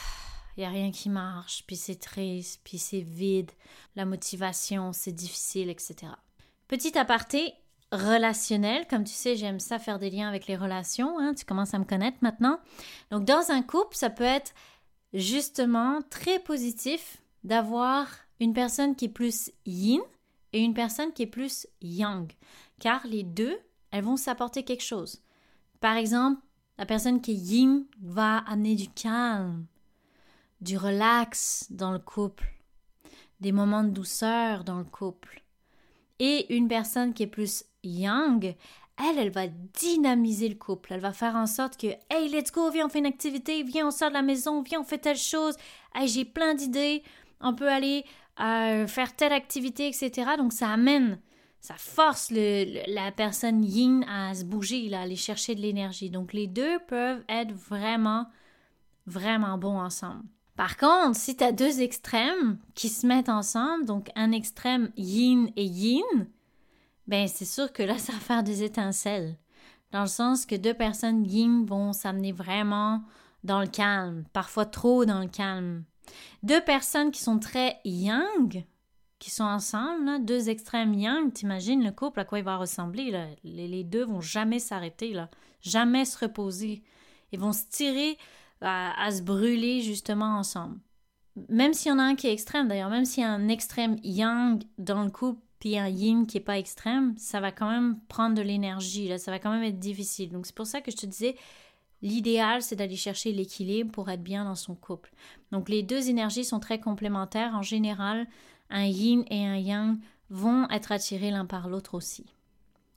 n'y 0.58 0.64
a 0.64 0.68
rien 0.68 0.90
qui 0.90 1.08
marche, 1.08 1.64
puis 1.66 1.76
c'est 1.76 2.00
triste, 2.00 2.60
puis 2.64 2.78
c'est 2.78 3.00
vide, 3.00 3.50
la 3.94 4.04
motivation, 4.04 4.92
c'est 4.92 5.12
difficile, 5.12 5.70
etc. 5.70 6.12
Petit 6.68 6.98
aparté, 6.98 7.54
relationnel. 7.92 8.86
Comme 8.88 9.04
tu 9.04 9.12
sais, 9.12 9.36
j'aime 9.36 9.60
ça 9.60 9.78
faire 9.78 9.98
des 9.98 10.10
liens 10.10 10.28
avec 10.28 10.46
les 10.46 10.56
relations. 10.56 11.18
Hein. 11.18 11.34
Tu 11.34 11.44
commences 11.44 11.74
à 11.74 11.78
me 11.78 11.84
connaître 11.84 12.18
maintenant. 12.20 12.58
Donc, 13.10 13.24
dans 13.24 13.50
un 13.50 13.62
couple, 13.62 13.96
ça 13.96 14.10
peut 14.10 14.24
être 14.24 14.52
justement 15.12 16.00
très 16.10 16.38
positif 16.38 17.18
d'avoir 17.44 18.08
une 18.40 18.52
personne 18.52 18.94
qui 18.96 19.06
est 19.06 19.10
plus 19.10 19.50
yin 19.64 20.00
et 20.52 20.60
une 20.60 20.74
personne 20.74 21.12
qui 21.12 21.22
est 21.22 21.26
plus 21.26 21.66
yang, 21.80 22.30
car 22.80 23.06
les 23.06 23.22
deux, 23.22 23.58
elles 23.90 24.04
vont 24.04 24.16
s'apporter 24.16 24.62
quelque 24.62 24.84
chose. 24.84 25.22
Par 25.80 25.96
exemple, 25.96 26.40
la 26.78 26.86
personne 26.86 27.20
qui 27.20 27.32
est 27.32 27.34
yin 27.34 27.86
va 28.02 28.38
amener 28.38 28.74
du 28.74 28.88
calme, 28.88 29.66
du 30.60 30.76
relax 30.76 31.66
dans 31.70 31.92
le 31.92 31.98
couple, 31.98 32.46
des 33.40 33.52
moments 33.52 33.84
de 33.84 33.90
douceur 33.90 34.64
dans 34.64 34.78
le 34.78 34.84
couple. 34.84 35.42
Et 36.18 36.54
une 36.54 36.68
personne 36.68 37.12
qui 37.12 37.24
est 37.24 37.26
plus 37.26 37.64
yang, 37.82 38.54
elle, 38.98 39.18
elle 39.18 39.30
va 39.30 39.46
dynamiser 39.46 40.48
le 40.48 40.54
couple. 40.54 40.94
Elle 40.94 41.00
va 41.00 41.12
faire 41.12 41.36
en 41.36 41.46
sorte 41.46 41.76
que, 41.76 41.88
hey, 42.08 42.28
let's 42.30 42.50
go, 42.50 42.70
viens, 42.70 42.86
on 42.86 42.88
fait 42.88 43.00
une 43.00 43.06
activité, 43.06 43.62
viens, 43.62 43.88
on 43.88 43.90
sort 43.90 44.08
de 44.08 44.14
la 44.14 44.22
maison, 44.22 44.62
viens, 44.62 44.80
on 44.80 44.84
fait 44.84 44.98
telle 44.98 45.18
chose, 45.18 45.56
hey, 45.94 46.08
j'ai 46.08 46.24
plein 46.24 46.54
d'idées, 46.54 47.02
on 47.40 47.54
peut 47.54 47.68
aller 47.68 48.04
euh, 48.40 48.86
faire 48.86 49.14
telle 49.16 49.32
activité, 49.32 49.88
etc. 49.88 50.32
Donc 50.36 50.52
ça 50.52 50.70
amène, 50.70 51.18
ça 51.60 51.74
force 51.78 52.30
la 52.30 53.12
personne 53.12 53.64
yin 53.64 54.04
à 54.08 54.34
se 54.34 54.44
bouger, 54.44 54.92
à 54.94 55.02
aller 55.02 55.16
chercher 55.16 55.54
de 55.54 55.60
l'énergie. 55.60 56.10
Donc 56.10 56.32
les 56.32 56.46
deux 56.46 56.78
peuvent 56.86 57.24
être 57.28 57.52
vraiment, 57.52 58.26
vraiment 59.06 59.58
bons 59.58 59.78
ensemble. 59.78 60.24
Par 60.56 60.78
contre, 60.78 61.16
si 61.16 61.36
tu 61.36 61.44
as 61.44 61.52
deux 61.52 61.82
extrêmes 61.82 62.58
qui 62.74 62.88
se 62.88 63.06
mettent 63.06 63.28
ensemble, 63.28 63.84
donc 63.84 64.10
un 64.16 64.32
extrême 64.32 64.90
yin 64.96 65.50
et 65.56 65.64
yin, 65.64 66.28
ben 67.06 67.28
c'est 67.28 67.44
sûr 67.44 67.72
que 67.72 67.82
là, 67.82 67.98
ça 67.98 68.12
va 68.12 68.18
faire 68.18 68.42
des 68.42 68.62
étincelles. 68.62 69.36
Dans 69.92 70.02
le 70.02 70.08
sens 70.08 70.46
que 70.46 70.56
deux 70.56 70.74
personnes 70.74 71.24
yin 71.24 71.64
vont 71.64 71.92
s'amener 71.92 72.32
vraiment 72.32 73.02
dans 73.44 73.60
le 73.60 73.66
calme, 73.66 74.24
parfois 74.32 74.66
trop 74.66 75.04
dans 75.04 75.20
le 75.20 75.28
calme. 75.28 75.84
Deux 76.42 76.60
personnes 76.60 77.10
qui 77.10 77.22
sont 77.22 77.38
très 77.38 77.78
yang, 77.84 78.64
qui 79.18 79.30
sont 79.30 79.44
ensemble, 79.44 80.24
deux 80.24 80.48
extrêmes 80.48 80.94
yang, 80.94 81.32
t'imagines 81.32 81.82
le 81.82 81.92
couple 81.92 82.20
à 82.20 82.24
quoi 82.24 82.38
il 82.38 82.44
va 82.44 82.56
ressembler. 82.56 83.36
Les, 83.44 83.84
deux 83.84 84.04
vont 84.04 84.20
jamais 84.20 84.58
s'arrêter, 84.58 85.12
là, 85.12 85.30
jamais 85.60 86.04
se 86.04 86.18
reposer. 86.18 86.82
Ils 87.32 87.40
vont 87.40 87.52
se 87.52 87.64
tirer 87.70 88.18
à, 88.60 89.10
se 89.10 89.22
brûler 89.22 89.80
justement 89.82 90.38
ensemble. 90.38 90.78
Même 91.48 91.74
s'il 91.74 91.90
y 91.90 91.94
en 91.94 91.98
a 91.98 92.02
un 92.02 92.14
qui 92.14 92.26
est 92.26 92.32
extrême, 92.32 92.68
d'ailleurs, 92.68 92.90
même 92.90 93.04
s'il 93.04 93.22
y 93.22 93.26
a 93.26 93.30
un 93.30 93.48
extrême 93.48 93.96
yang 94.02 94.62
dans 94.78 95.04
le 95.04 95.10
couple, 95.10 95.40
puis 95.58 95.78
un 95.78 95.88
yin 95.88 96.26
qui 96.26 96.36
est 96.36 96.40
pas 96.40 96.58
extrême, 96.58 97.14
ça 97.16 97.40
va 97.40 97.50
quand 97.50 97.70
même 97.70 97.98
prendre 98.08 98.34
de 98.34 98.42
l'énergie, 98.42 99.10
ça 99.18 99.30
va 99.30 99.38
quand 99.38 99.50
même 99.50 99.62
être 99.62 99.78
difficile. 99.78 100.30
Donc 100.30 100.46
c'est 100.46 100.54
pour 100.54 100.66
ça 100.66 100.80
que 100.80 100.90
je 100.90 100.96
te 100.96 101.06
disais, 101.06 101.36
l'idéal 102.02 102.62
c'est 102.62 102.76
d'aller 102.76 102.96
chercher 102.96 103.32
l'équilibre 103.32 103.92
pour 103.92 104.10
être 104.10 104.22
bien 104.22 104.44
dans 104.44 104.54
son 104.54 104.74
couple. 104.74 105.12
Donc 105.52 105.68
les 105.68 105.82
deux 105.82 106.08
énergies 106.08 106.44
sont 106.44 106.60
très 106.60 106.80
complémentaires. 106.80 107.54
En 107.54 107.62
général, 107.62 108.26
un 108.70 108.84
yin 108.84 109.24
et 109.30 109.46
un 109.46 109.56
yang 109.56 109.98
vont 110.30 110.68
être 110.70 110.92
attirés 110.92 111.30
l'un 111.30 111.46
par 111.46 111.68
l'autre 111.68 111.94
aussi. 111.94 112.26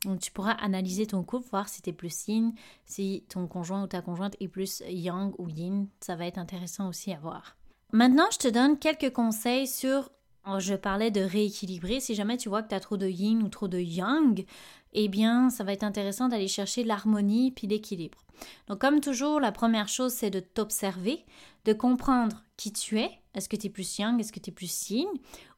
Donc 0.05 0.21
tu 0.21 0.31
pourras 0.31 0.53
analyser 0.53 1.07
ton 1.07 1.23
couple, 1.23 1.49
voir 1.49 1.67
si 1.67 1.81
tu 1.81 1.89
es 1.89 1.93
plus 1.93 2.27
yin, 2.27 2.53
si 2.85 3.25
ton 3.29 3.47
conjoint 3.47 3.83
ou 3.83 3.87
ta 3.87 4.01
conjointe 4.01 4.35
est 4.39 4.47
plus 4.47 4.81
yang 4.87 5.33
ou 5.37 5.49
yin. 5.49 5.87
Ça 5.99 6.15
va 6.15 6.25
être 6.25 6.37
intéressant 6.37 6.87
aussi 6.87 7.11
à 7.11 7.19
voir. 7.19 7.57
Maintenant, 7.91 8.27
je 8.31 8.37
te 8.37 8.47
donne 8.47 8.77
quelques 8.77 9.11
conseils 9.11 9.67
sur 9.67 10.09
Oh, 10.47 10.59
je 10.59 10.73
parlais 10.73 11.11
de 11.11 11.21
rééquilibrer. 11.21 11.99
Si 11.99 12.15
jamais 12.15 12.37
tu 12.37 12.49
vois 12.49 12.63
que 12.63 12.69
tu 12.69 12.75
as 12.75 12.79
trop 12.79 12.97
de 12.97 13.07
yin 13.07 13.43
ou 13.43 13.49
trop 13.49 13.67
de 13.67 13.79
yang, 13.79 14.45
eh 14.93 15.07
bien, 15.07 15.49
ça 15.49 15.63
va 15.63 15.73
être 15.73 15.83
intéressant 15.83 16.29
d'aller 16.29 16.47
chercher 16.47 16.83
l'harmonie 16.83 17.51
puis 17.51 17.67
l'équilibre. 17.67 18.17
Donc, 18.67 18.79
comme 18.79 19.01
toujours, 19.01 19.39
la 19.39 19.51
première 19.51 19.89
chose, 19.89 20.13
c'est 20.13 20.29
de 20.29 20.39
t'observer, 20.39 21.25
de 21.65 21.73
comprendre 21.73 22.41
qui 22.57 22.71
tu 22.71 22.99
es. 22.99 23.11
Est-ce 23.35 23.49
que 23.49 23.57
tu 23.57 23.67
es 23.67 23.69
plus 23.69 23.97
yang? 23.99 24.19
Est-ce 24.19 24.31
que 24.31 24.39
tu 24.39 24.49
es 24.49 24.53
plus 24.53 24.89
yin? 24.89 25.07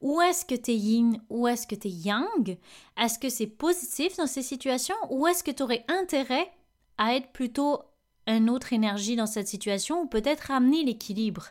Ou 0.01 0.19
est-ce 0.21 0.45
que 0.45 0.55
tu 0.55 0.71
es 0.71 0.75
yin? 0.75 1.21
Ou 1.29 1.47
est-ce 1.47 1.67
que 1.67 1.75
tu 1.75 1.87
es 1.87 1.91
yang? 1.91 2.57
Est-ce 2.97 3.19
que 3.19 3.29
c'est 3.29 3.47
positif 3.47 4.17
dans 4.17 4.27
ces 4.27 4.41
situations? 4.41 4.95
Ou 5.09 5.27
est-ce 5.27 5.43
que 5.43 5.51
tu 5.51 5.63
aurais 5.63 5.85
intérêt 5.87 6.51
à 6.97 7.15
être 7.15 7.31
plutôt 7.31 7.81
une 8.27 8.49
autre 8.49 8.73
énergie 8.73 9.15
dans 9.15 9.25
cette 9.25 9.47
situation 9.47 10.01
ou 10.01 10.07
peut-être 10.07 10.51
ramener 10.51 10.83
l'équilibre 10.83 11.49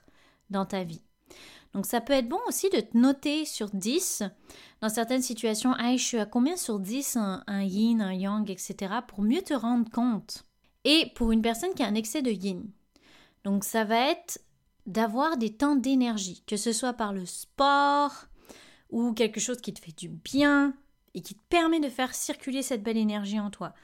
dans 0.50 0.66
ta 0.66 0.84
vie? 0.84 1.02
Donc 1.74 1.86
ça 1.86 2.00
peut 2.00 2.12
être 2.12 2.28
bon 2.28 2.40
aussi 2.48 2.68
de 2.70 2.80
te 2.80 2.96
noter 2.96 3.44
sur 3.44 3.70
10 3.70 4.24
dans 4.80 4.88
certaines 4.88 5.22
situations, 5.22 5.76
hey, 5.78 5.98
je 5.98 6.04
suis 6.04 6.18
à 6.18 6.26
combien 6.26 6.56
sur 6.56 6.80
10 6.80 7.16
un, 7.16 7.62
yin, 7.62 8.00
un 8.00 8.12
yang, 8.12 8.50
etc. 8.50 8.94
pour 9.06 9.22
mieux 9.22 9.42
te 9.42 9.54
rendre 9.54 9.90
compte. 9.90 10.44
Et 10.84 11.12
pour 11.14 11.30
une 11.30 11.42
personne 11.42 11.74
qui 11.74 11.82
a 11.82 11.86
un 11.86 11.94
excès 11.94 12.22
de 12.22 12.30
yin, 12.30 12.64
donc 13.44 13.64
ça 13.64 13.84
va 13.84 14.10
être 14.10 14.40
d'avoir 14.86 15.36
des 15.36 15.54
temps 15.54 15.76
d'énergie, 15.76 16.42
que 16.46 16.56
ce 16.56 16.72
soit 16.72 16.94
par 16.94 17.12
le 17.12 17.26
sport 17.26 18.24
ou 18.90 19.12
quelque 19.12 19.40
chose 19.40 19.60
qui 19.60 19.72
te 19.72 19.80
fait 19.80 19.96
du 19.96 20.08
bien 20.08 20.74
et 21.14 21.20
qui 21.20 21.34
te 21.34 21.42
permet 21.48 21.80
de 21.80 21.88
faire 21.88 22.14
circuler 22.14 22.62
cette 22.62 22.82
belle 22.82 22.96
énergie 22.96 23.38
en 23.38 23.50
toi. 23.50 23.74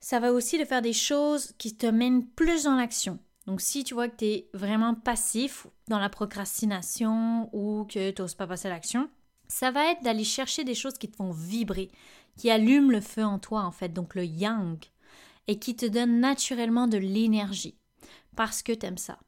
Ça 0.00 0.20
va 0.20 0.32
aussi 0.32 0.58
de 0.58 0.64
faire 0.64 0.82
des 0.82 0.92
choses 0.92 1.52
qui 1.56 1.76
te 1.76 1.86
mènent 1.86 2.26
plus 2.26 2.64
dans 2.64 2.74
l'action. 2.74 3.18
Donc, 3.46 3.60
si 3.60 3.84
tu 3.84 3.94
vois 3.94 4.08
que 4.08 4.16
tu 4.16 4.24
es 4.24 4.48
vraiment 4.54 4.94
passif 4.94 5.66
dans 5.88 5.98
la 5.98 6.08
procrastination 6.08 7.50
ou 7.52 7.84
que 7.84 8.10
tu 8.10 8.22
n'oses 8.22 8.34
pas 8.34 8.46
passer 8.46 8.68
à 8.68 8.70
l'action, 8.70 9.10
ça 9.48 9.70
va 9.70 9.90
être 9.90 10.02
d'aller 10.02 10.24
chercher 10.24 10.64
des 10.64 10.74
choses 10.74 10.98
qui 10.98 11.10
te 11.10 11.16
font 11.16 11.30
vibrer, 11.30 11.90
qui 12.36 12.50
allument 12.50 12.90
le 12.90 13.00
feu 13.00 13.24
en 13.24 13.38
toi, 13.38 13.62
en 13.62 13.70
fait, 13.70 13.90
donc 13.90 14.14
le 14.14 14.24
yang, 14.24 14.82
et 15.46 15.58
qui 15.58 15.76
te 15.76 15.86
donnent 15.86 16.20
naturellement 16.20 16.88
de 16.88 16.96
l'énergie, 16.96 17.76
parce 18.34 18.62
que 18.62 18.72
tu 18.72 18.86
aimes 18.86 18.98
ça. 18.98 19.18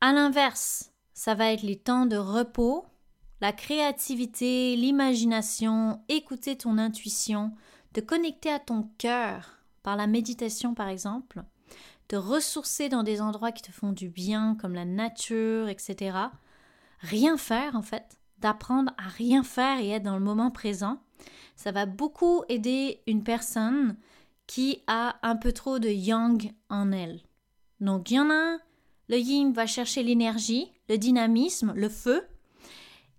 À 0.00 0.12
l'inverse, 0.12 0.92
ça 1.12 1.34
va 1.34 1.52
être 1.52 1.62
les 1.62 1.78
temps 1.78 2.06
de 2.06 2.16
repos, 2.16 2.86
la 3.40 3.52
créativité, 3.52 4.76
l'imagination, 4.76 6.00
écouter 6.08 6.56
ton 6.56 6.78
intuition, 6.78 7.52
de 7.94 8.00
connecter 8.00 8.50
à 8.50 8.60
ton 8.60 8.88
cœur 8.98 9.58
par 9.82 9.96
la 9.96 10.06
méditation 10.06 10.74
par 10.74 10.88
exemple, 10.88 11.42
de 12.10 12.16
ressourcer 12.16 12.88
dans 12.88 13.02
des 13.02 13.20
endroits 13.22 13.52
qui 13.52 13.62
te 13.62 13.72
font 13.72 13.92
du 13.92 14.08
bien 14.08 14.56
comme 14.60 14.74
la 14.74 14.84
nature, 14.84 15.68
etc. 15.68 16.18
Rien 16.98 17.36
faire 17.36 17.76
en 17.76 17.82
fait, 17.82 18.18
d'apprendre 18.38 18.92
à 18.98 19.08
rien 19.08 19.42
faire 19.42 19.80
et 19.80 19.90
être 19.90 20.02
dans 20.02 20.18
le 20.18 20.24
moment 20.24 20.50
présent, 20.50 21.00
ça 21.56 21.72
va 21.72 21.86
beaucoup 21.86 22.42
aider 22.48 23.00
une 23.06 23.22
personne 23.22 23.96
qui 24.46 24.82
a 24.88 25.16
un 25.22 25.36
peu 25.36 25.52
trop 25.52 25.78
de 25.78 25.88
yang 25.88 26.52
en 26.68 26.90
elle. 26.90 27.20
Donc 27.80 28.10
il 28.10 28.14
y 28.14 28.20
en 28.20 28.30
a 28.30 28.58
le 29.08 29.18
yin 29.18 29.52
va 29.52 29.66
chercher 29.66 30.04
l'énergie, 30.04 30.70
le 30.88 30.96
dynamisme, 30.96 31.72
le 31.74 31.88
feu, 31.88 32.24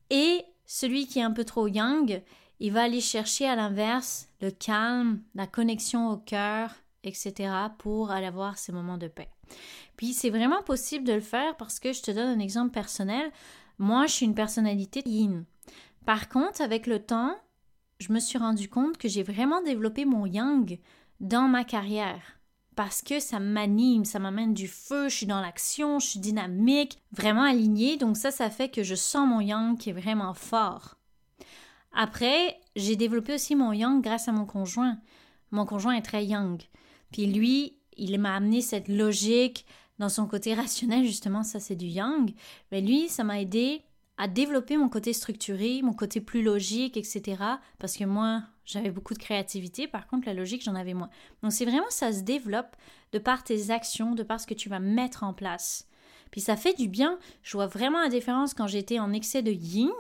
et 0.10 0.46
celui 0.66 1.06
qui 1.06 1.20
est 1.20 1.24
un 1.24 1.32
peu 1.32 1.44
trop 1.44 1.68
yang, 1.68 2.22
il 2.62 2.72
va 2.72 2.84
aller 2.84 3.02
chercher 3.02 3.46
à 3.46 3.58
l'inverse 3.58 4.30
le 4.40 4.52
calme, 4.52 5.22
la 5.36 5.48
connexion 5.48 6.10
au 6.10 6.16
cœur, 6.16 6.72
etc. 7.04 7.54
pour 7.78 8.12
aller 8.12 8.28
avoir 8.28 8.58
ces 8.58 8.72
moments 8.72 8.98
de 8.98 9.08
paix. 9.08 9.30
Puis 9.98 10.14
c'est 10.14 10.30
vraiment 10.30 10.64
possible 10.64 11.06
de 11.06 11.14
le 11.14 11.22
faire 11.22 11.56
parce 11.58 11.80
que 11.80 11.94
je 11.94 12.02
te 12.02 12.12
donne 12.12 12.40
un 12.40 12.40
exemple 12.40 12.72
personnel. 12.72 13.32
Moi, 13.78 14.06
je 14.08 14.14
suis 14.14 14.26
une 14.26 14.36
personnalité 14.36 15.02
yin. 15.06 15.46
Par 16.06 16.30
contre, 16.30 16.62
avec 16.62 16.88
le 16.88 17.00
temps, 17.00 17.36
je 18.00 18.12
me 18.14 18.20
suis 18.20 18.38
rendu 18.38 18.70
compte 18.70 18.98
que 18.98 19.08
j'ai 19.08 19.24
vraiment 19.24 19.62
développé 19.62 20.06
mon 20.06 20.26
yang 20.26 20.80
dans 21.20 21.48
ma 21.48 21.64
carrière 21.64 22.42
parce 22.76 23.02
que 23.02 23.20
ça 23.20 23.40
m'anime, 23.40 24.06
ça 24.06 24.20
m'amène 24.20 24.54
du 24.54 24.68
feu, 24.68 25.10
je 25.10 25.16
suis 25.16 25.26
dans 25.26 25.42
l'action, 25.42 26.00
je 26.00 26.08
suis 26.08 26.20
dynamique, 26.20 27.00
vraiment 27.12 27.44
alignée. 27.44 27.98
Donc 27.98 28.18
ça, 28.18 28.32
ça 28.32 28.50
fait 28.50 28.70
que 28.70 28.84
je 28.84 28.96
sens 28.96 29.28
mon 29.28 29.42
yang 29.42 29.78
qui 29.78 29.90
est 29.90 29.94
vraiment 29.94 30.34
fort. 30.34 30.96
Après, 31.94 32.60
j'ai 32.76 32.96
développé 32.96 33.36
aussi 33.36 33.56
mon 33.56 33.74
yang 33.74 34.02
grâce 34.02 34.28
à 34.28 34.32
mon 34.32 34.46
conjoint. 34.46 34.98
Mon 35.52 35.66
conjoint 35.66 35.94
est 35.94 36.02
très 36.02 36.26
yang. 36.26 36.62
Puis 37.12 37.28
lui, 37.28 37.78
il 37.98 38.20
m'a 38.20 38.36
amené 38.36 38.62
cette 38.62 38.88
logique 38.88 39.66
dans 40.00 40.10
son 40.10 40.26
côté 40.26 40.54
rationnel, 40.54 41.06
justement, 41.06 41.44
ça 41.44 41.60
c'est 41.60 41.76
du 41.76 41.86
yang. 41.86 42.34
Mais 42.72 42.82
lui, 42.82 43.08
ça 43.10 43.24
m'a 43.24 43.40
aidé 43.40 43.84
à 44.18 44.28
développer 44.28 44.78
mon 44.78 44.90
côté 44.90 45.14
structuré, 45.14 45.82
mon 45.82 45.94
côté 45.94 46.22
plus 46.22 46.44
logique, 46.44 46.98
etc. 46.98 47.42
Parce 47.80 47.98
que 47.98 48.04
moi, 48.04 48.44
j'avais 48.66 48.92
beaucoup 48.92 49.14
de 49.14 49.20
créativité, 49.20 49.88
par 49.88 50.08
contre, 50.08 50.28
la 50.28 50.34
logique, 50.34 50.64
j'en 50.64 50.76
avais 50.76 50.94
moins. 50.94 51.10
Donc, 51.42 51.52
c'est 51.52 51.66
vraiment, 51.66 51.90
ça 51.90 52.12
se 52.14 52.22
développe 52.22 52.76
de 53.14 53.20
par 53.20 53.44
tes 53.44 53.72
actions, 53.72 54.14
de 54.14 54.24
par 54.24 54.40
ce 54.40 54.48
que 54.48 54.54
tu 54.54 54.70
vas 54.70 54.80
mettre 54.80 55.24
en 55.24 55.34
place. 55.34 55.88
Puis 56.32 56.42
ça 56.42 56.56
fait 56.56 56.74
du 56.74 56.88
bien. 56.88 57.20
Je 57.44 57.58
vois 57.58 57.68
vraiment 57.68 58.02
la 58.02 58.10
différence 58.10 58.54
quand 58.54 58.68
j'étais 58.68 59.00
en 59.00 59.12
excès 59.14 59.42
de 59.42 59.52
yin, 59.52 59.92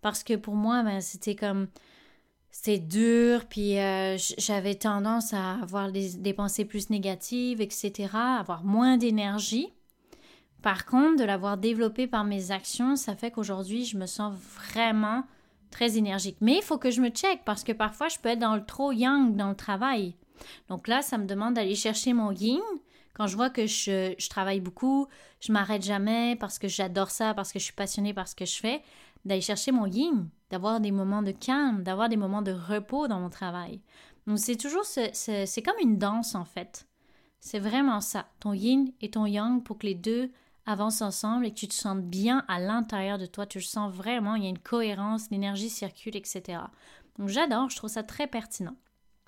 parce 0.00 0.24
que 0.24 0.34
pour 0.34 0.54
moi, 0.54 0.82
ben, 0.82 1.00
c'était 1.00 1.36
comme. 1.36 1.68
C'était 2.50 2.78
dur, 2.78 3.46
puis 3.46 3.78
euh, 3.78 4.16
j'avais 4.38 4.74
tendance 4.74 5.32
à 5.32 5.54
avoir 5.62 5.92
des, 5.92 6.14
des 6.14 6.32
pensées 6.32 6.64
plus 6.64 6.90
négatives, 6.90 7.60
etc., 7.60 8.08
avoir 8.12 8.64
moins 8.64 8.96
d'énergie. 8.96 9.72
Par 10.62 10.84
contre, 10.84 11.20
de 11.20 11.24
l'avoir 11.24 11.56
développé 11.56 12.06
par 12.06 12.24
mes 12.24 12.50
actions, 12.50 12.96
ça 12.96 13.14
fait 13.14 13.30
qu'aujourd'hui, 13.30 13.84
je 13.84 13.96
me 13.96 14.06
sens 14.06 14.34
vraiment 14.34 15.24
très 15.70 15.96
énergique. 15.96 16.36
Mais 16.40 16.56
il 16.56 16.62
faut 16.62 16.78
que 16.78 16.90
je 16.90 17.00
me 17.00 17.08
check 17.08 17.42
parce 17.44 17.64
que 17.64 17.72
parfois, 17.72 18.08
je 18.08 18.18
peux 18.18 18.28
être 18.28 18.38
dans 18.38 18.56
le 18.56 18.64
trop 18.64 18.92
yang 18.92 19.34
dans 19.36 19.48
le 19.48 19.56
travail. 19.56 20.14
Donc 20.68 20.88
là, 20.88 21.02
ça 21.02 21.18
me 21.18 21.26
demande 21.26 21.54
d'aller 21.54 21.74
chercher 21.74 22.12
mon 22.12 22.32
yin. 22.32 22.60
Quand 23.14 23.26
je 23.26 23.36
vois 23.36 23.50
que 23.50 23.66
je, 23.66 24.14
je 24.18 24.28
travaille 24.28 24.60
beaucoup, 24.60 25.06
je 25.40 25.52
m'arrête 25.52 25.82
jamais 25.82 26.36
parce 26.36 26.58
que 26.58 26.68
j'adore 26.68 27.10
ça, 27.10 27.34
parce 27.34 27.52
que 27.52 27.58
je 27.58 27.64
suis 27.64 27.74
passionnée 27.74 28.14
par 28.14 28.28
ce 28.28 28.34
que 28.34 28.46
je 28.46 28.58
fais, 28.58 28.82
d'aller 29.24 29.40
chercher 29.40 29.72
mon 29.72 29.86
yin, 29.86 30.28
d'avoir 30.50 30.80
des 30.80 30.90
moments 30.90 31.22
de 31.22 31.32
calme, 31.32 31.82
d'avoir 31.82 32.08
des 32.08 32.16
moments 32.16 32.42
de 32.42 32.52
repos 32.52 33.08
dans 33.08 33.20
mon 33.20 33.30
travail. 33.30 33.80
Donc 34.26 34.38
c'est 34.38 34.56
toujours, 34.56 34.84
c'est 34.84 35.62
comme 35.64 35.78
une 35.80 35.98
danse 35.98 36.34
en 36.34 36.44
fait. 36.44 36.86
C'est 37.40 37.58
vraiment 37.58 38.00
ça, 38.00 38.26
ton 38.40 38.52
yin 38.52 38.92
et 39.00 39.10
ton 39.10 39.26
yang 39.26 39.62
pour 39.62 39.78
que 39.78 39.86
les 39.86 39.94
deux 39.94 40.30
avance 40.66 41.00
ensemble 41.00 41.46
et 41.46 41.50
que 41.50 41.58
tu 41.58 41.68
te 41.68 41.74
sentes 41.74 42.02
bien 42.02 42.44
à 42.48 42.60
l'intérieur 42.60 43.18
de 43.18 43.26
toi, 43.26 43.46
tu 43.46 43.58
le 43.58 43.64
sens 43.64 43.92
vraiment, 43.92 44.34
il 44.34 44.44
y 44.44 44.46
a 44.46 44.50
une 44.50 44.58
cohérence, 44.58 45.30
l'énergie 45.30 45.70
circule, 45.70 46.16
etc. 46.16 46.58
Donc 47.18 47.28
j'adore, 47.28 47.70
je 47.70 47.76
trouve 47.76 47.90
ça 47.90 48.02
très 48.02 48.26
pertinent. 48.26 48.76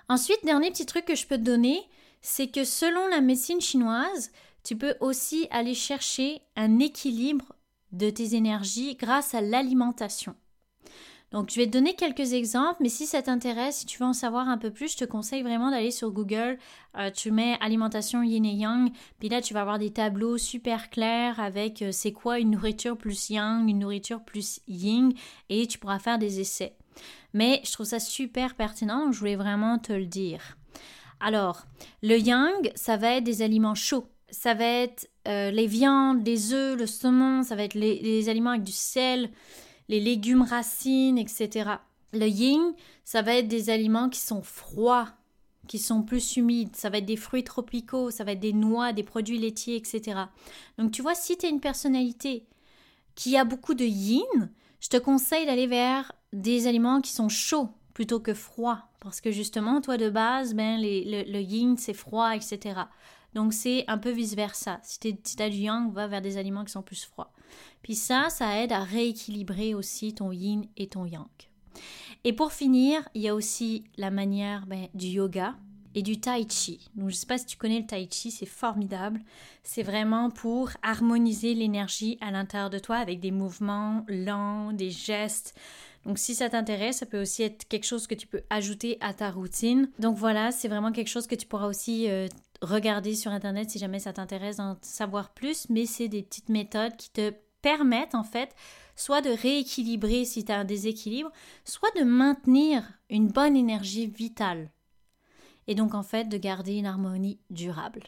Ensuite, 0.09 0.45
dernier 0.45 0.69
petit 0.69 0.85
truc 0.85 1.05
que 1.05 1.15
je 1.15 1.25
peux 1.25 1.37
te 1.37 1.43
donner, 1.43 1.79
c'est 2.21 2.47
que 2.47 2.63
selon 2.63 3.07
la 3.07 3.21
médecine 3.21 3.61
chinoise, 3.61 4.31
tu 4.63 4.77
peux 4.77 4.95
aussi 4.99 5.47
aller 5.49 5.73
chercher 5.73 6.41
un 6.55 6.79
équilibre 6.79 7.53
de 7.93 8.09
tes 8.09 8.35
énergies 8.35 8.95
grâce 8.95 9.33
à 9.33 9.41
l'alimentation. 9.41 10.35
Donc, 11.33 11.49
je 11.49 11.55
vais 11.55 11.65
te 11.65 11.71
donner 11.71 11.95
quelques 11.95 12.33
exemples, 12.33 12.77
mais 12.79 12.89
si 12.89 13.07
ça 13.07 13.23
t'intéresse, 13.23 13.77
si 13.77 13.85
tu 13.87 13.97
veux 13.97 14.05
en 14.05 14.13
savoir 14.13 14.47
un 14.49 14.59
peu 14.59 14.69
plus, 14.69 14.91
je 14.91 14.97
te 14.97 15.05
conseille 15.05 15.41
vraiment 15.41 15.71
d'aller 15.71 15.89
sur 15.89 16.11
Google. 16.11 16.59
Euh, 16.95 17.09
tu 17.09 17.31
mets 17.31 17.57
alimentation 17.59 18.21
yin 18.21 18.45
et 18.45 18.53
yang, 18.53 18.91
puis 19.17 19.29
là, 19.29 19.41
tu 19.41 19.55
vas 19.55 19.61
avoir 19.61 19.79
des 19.79 19.91
tableaux 19.91 20.37
super 20.37 20.91
clairs 20.91 21.39
avec 21.39 21.81
euh, 21.81 21.91
c'est 21.91 22.11
quoi 22.11 22.37
une 22.37 22.51
nourriture 22.51 22.95
plus 22.95 23.31
yang, 23.31 23.67
une 23.67 23.79
nourriture 23.79 24.23
plus 24.23 24.59
yin, 24.67 25.11
et 25.49 25.65
tu 25.65 25.79
pourras 25.79 25.97
faire 25.97 26.19
des 26.19 26.39
essais. 26.39 26.75
Mais 27.33 27.61
je 27.63 27.71
trouve 27.71 27.87
ça 27.87 27.99
super 27.99 28.53
pertinent, 28.53 29.05
donc 29.05 29.13
je 29.13 29.19
voulais 29.19 29.35
vraiment 29.35 29.79
te 29.79 29.91
le 29.91 30.05
dire. 30.05 30.55
Alors, 31.19 31.65
le 32.03 32.19
yang, 32.19 32.71
ça 32.75 32.95
va 32.95 33.15
être 33.15 33.23
des 33.23 33.41
aliments 33.41 33.73
chauds. 33.73 34.07
Ça 34.33 34.53
va 34.53 34.65
être 34.65 35.09
euh, 35.27 35.51
les 35.51 35.67
viandes, 35.67 36.25
les 36.25 36.53
œufs, 36.53 36.77
le 36.77 36.87
saumon, 36.87 37.43
ça 37.43 37.55
va 37.55 37.63
être 37.63 37.75
les 37.75 38.27
aliments 38.27 38.49
avec 38.49 38.63
du 38.63 38.73
sel, 38.73 39.29
les 39.89 39.99
légumes 39.99 40.41
racines, 40.41 41.17
etc. 41.17 41.69
Le 42.13 42.27
yin, 42.27 42.73
ça 43.03 43.21
va 43.21 43.35
être 43.35 43.47
des 43.47 43.69
aliments 43.69 44.09
qui 44.09 44.19
sont 44.19 44.41
froids, 44.41 45.09
qui 45.67 45.79
sont 45.79 46.03
plus 46.03 46.35
humides, 46.35 46.75
ça 46.75 46.89
va 46.89 46.97
être 46.97 47.05
des 47.05 47.15
fruits 47.15 47.43
tropicaux, 47.43 48.11
ça 48.11 48.23
va 48.23 48.33
être 48.33 48.39
des 48.39 48.53
noix, 48.53 48.93
des 48.93 49.03
produits 49.03 49.37
laitiers, 49.37 49.75
etc. 49.75 50.19
Donc 50.77 50.91
tu 50.91 51.01
vois, 51.01 51.15
si 51.15 51.37
tu 51.37 51.45
es 51.45 51.49
une 51.49 51.61
personnalité 51.61 52.45
qui 53.15 53.37
a 53.37 53.45
beaucoup 53.45 53.73
de 53.73 53.85
yin, 53.85 54.51
je 54.79 54.89
te 54.89 54.97
conseille 54.97 55.45
d'aller 55.45 55.67
vers 55.67 56.11
des 56.33 56.67
aliments 56.67 57.01
qui 57.01 57.11
sont 57.11 57.29
chauds 57.29 57.69
plutôt 57.93 58.19
que 58.19 58.33
froids, 58.33 58.83
parce 58.99 59.21
que 59.21 59.31
justement, 59.31 59.79
toi 59.79 59.97
de 59.97 60.09
base, 60.09 60.55
ben, 60.55 60.81
le, 60.81 61.39
yin 61.39 61.77
c'est 61.77 61.93
froid, 61.93 62.35
etc. 62.35 62.81
Donc 63.35 63.53
c'est 63.53 63.85
un 63.87 63.97
peu 63.97 64.11
vice-versa. 64.11 64.79
Si 64.83 64.99
tu 64.99 65.41
as 65.41 65.49
du 65.49 65.57
yang, 65.57 65.91
va 65.91 66.07
vers 66.07 66.21
des 66.21 66.37
aliments 66.37 66.65
qui 66.65 66.71
sont 66.71 66.81
plus 66.81 67.03
froids. 67.05 67.31
Puis 67.81 67.95
ça, 67.95 68.29
ça 68.29 68.61
aide 68.61 68.71
à 68.71 68.83
rééquilibrer 68.83 69.73
aussi 69.73 70.13
ton 70.13 70.31
yin 70.31 70.65
et 70.77 70.87
ton 70.87 71.05
yang. 71.05 71.27
Et 72.23 72.33
pour 72.33 72.53
finir, 72.53 73.01
il 73.13 73.21
y 73.21 73.27
a 73.27 73.35
aussi 73.35 73.83
la 73.97 74.11
manière 74.11 74.65
ben, 74.65 74.87
du 74.93 75.07
yoga 75.07 75.55
et 75.95 76.01
du 76.01 76.19
tai 76.19 76.47
chi. 76.49 76.89
Donc 76.95 77.09
je 77.09 77.15
ne 77.15 77.19
sais 77.19 77.25
pas 77.25 77.37
si 77.37 77.45
tu 77.45 77.57
connais 77.57 77.79
le 77.79 77.85
tai 77.85 78.07
chi, 78.09 78.31
c'est 78.31 78.45
formidable. 78.45 79.21
C'est 79.63 79.83
vraiment 79.83 80.29
pour 80.29 80.69
harmoniser 80.81 81.53
l'énergie 81.53 82.17
à 82.21 82.31
l'intérieur 82.31 82.69
de 82.69 82.79
toi 82.79 82.97
avec 82.97 83.19
des 83.19 83.31
mouvements 83.31 84.05
lents, 84.07 84.71
des 84.71 84.89
gestes. 84.89 85.55
Donc 86.05 86.17
si 86.17 86.35
ça 86.35 86.49
t'intéresse, 86.49 86.97
ça 86.97 87.05
peut 87.05 87.21
aussi 87.21 87.43
être 87.43 87.67
quelque 87.67 87.85
chose 87.85 88.07
que 88.07 88.15
tu 88.15 88.27
peux 88.27 88.41
ajouter 88.49 88.97
à 89.01 89.13
ta 89.13 89.31
routine. 89.31 89.89
Donc 89.99 90.17
voilà, 90.17 90.51
c'est 90.51 90.67
vraiment 90.67 90.91
quelque 90.91 91.07
chose 91.07 91.27
que 91.27 91.35
tu 91.35 91.47
pourras 91.47 91.67
aussi 91.67 92.09
euh, 92.09 92.27
regarder 92.63 93.15
sur 93.15 93.31
internet 93.31 93.69
si 93.69 93.79
jamais 93.79 93.99
ça 93.99 94.13
t'intéresse 94.13 94.57
d'en 94.57 94.77
savoir 94.81 95.33
plus, 95.33 95.67
mais 95.69 95.85
c'est 95.85 96.07
des 96.07 96.23
petites 96.23 96.49
méthodes 96.49 96.95
qui 96.95 97.11
te 97.11 97.33
permettent 97.61 98.15
en 98.15 98.23
fait 98.23 98.55
soit 98.95 99.21
de 99.21 99.29
rééquilibrer 99.29 100.25
si 100.25 100.45
tu 100.45 100.51
as 100.51 100.59
un 100.59 100.65
déséquilibre, 100.65 101.31
soit 101.65 101.91
de 101.97 102.03
maintenir 102.03 102.83
une 103.09 103.27
bonne 103.27 103.55
énergie 103.55 104.07
vitale. 104.07 104.71
Et 105.67 105.75
donc 105.75 105.93
en 105.93 106.03
fait 106.03 106.25
de 106.25 106.37
garder 106.37 106.73
une 106.73 106.85
harmonie 106.85 107.39
durable. 107.49 108.03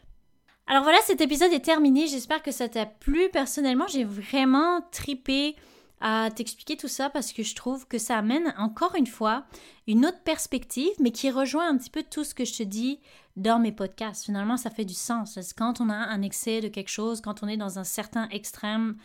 Alors 0.67 0.83
voilà, 0.83 0.97
cet 1.03 1.21
épisode 1.21 1.53
est 1.53 1.63
terminé. 1.63 2.07
J'espère 2.07 2.41
que 2.41 2.51
ça 2.51 2.67
t'a 2.67 2.85
plu. 2.85 3.29
Personnellement, 3.31 3.87
j'ai 3.87 4.03
vraiment 4.03 4.81
tripé 4.91 5.55
à 6.01 6.29
t'expliquer 6.29 6.77
tout 6.77 6.87
ça 6.87 7.09
parce 7.09 7.31
que 7.31 7.43
je 7.43 7.55
trouve 7.55 7.87
que 7.87 7.97
ça 7.97 8.17
amène 8.17 8.53
encore 8.57 8.95
une 8.95 9.07
fois 9.07 9.45
une 9.87 10.05
autre 10.05 10.21
perspective, 10.23 10.91
mais 10.99 11.11
qui 11.11 11.31
rejoint 11.31 11.69
un 11.69 11.77
petit 11.77 11.89
peu 11.89 12.03
tout 12.03 12.23
ce 12.23 12.35
que 12.35 12.45
je 12.45 12.57
te 12.57 12.63
dis 12.63 12.99
dans 13.35 13.59
mes 13.59 13.71
podcasts. 13.71 14.25
Finalement, 14.25 14.57
ça 14.57 14.69
fait 14.69 14.85
du 14.85 14.93
sens. 14.93 15.37
Quand 15.57 15.81
on 15.81 15.89
a 15.89 15.95
un 15.95 16.21
excès 16.21 16.61
de 16.61 16.67
quelque 16.67 16.89
chose, 16.89 17.21
quand 17.21 17.43
on 17.43 17.47
est 17.47 17.57
dans 17.57 17.79
un 17.79 17.83
certain 17.83 18.27
extrême, 18.29 18.97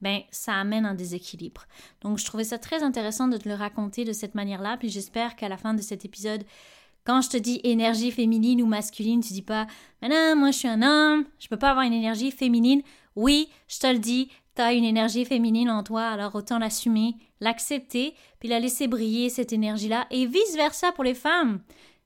ben 0.00 0.20
ça 0.30 0.54
amène 0.54 0.84
un 0.84 0.94
déséquilibre. 0.94 1.66
Donc 2.02 2.18
je 2.18 2.24
trouvais 2.24 2.44
ça 2.44 2.58
très 2.58 2.82
intéressant 2.82 3.28
de 3.28 3.38
te 3.38 3.48
le 3.48 3.54
raconter 3.54 4.04
de 4.04 4.12
cette 4.12 4.34
manière-là, 4.34 4.76
puis 4.76 4.88
j'espère 4.88 5.36
qu'à 5.36 5.48
la 5.48 5.56
fin 5.56 5.74
de 5.74 5.80
cet 5.80 6.04
épisode, 6.04 6.44
quand 7.04 7.22
je 7.22 7.30
te 7.30 7.36
dis 7.36 7.60
énergie 7.64 8.10
féminine 8.10 8.60
ou 8.62 8.66
masculine, 8.66 9.20
tu 9.20 9.32
dis 9.32 9.42
pas 9.42 9.66
"Mais 10.02 10.08
non, 10.08 10.36
moi 10.36 10.50
je 10.50 10.58
suis 10.58 10.68
un 10.68 10.82
homme, 10.82 11.24
je 11.38 11.48
peux 11.48 11.56
pas 11.56 11.70
avoir 11.70 11.86
une 11.86 11.92
énergie 11.92 12.30
féminine." 12.30 12.82
Oui, 13.14 13.48
je 13.68 13.78
te 13.78 13.86
le 13.86 13.98
dis, 13.98 14.28
tu 14.56 14.62
as 14.62 14.72
une 14.72 14.84
énergie 14.84 15.24
féminine 15.24 15.70
en 15.70 15.82
toi, 15.82 16.06
alors 16.06 16.34
autant 16.34 16.58
l'assumer, 16.58 17.14
l'accepter, 17.40 18.14
puis 18.40 18.48
la 18.48 18.58
laisser 18.58 18.88
briller 18.88 19.28
cette 19.28 19.52
énergie-là 19.52 20.06
et 20.10 20.26
vice-versa 20.26 20.92
pour 20.92 21.04
les 21.04 21.14
femmes. 21.14 21.60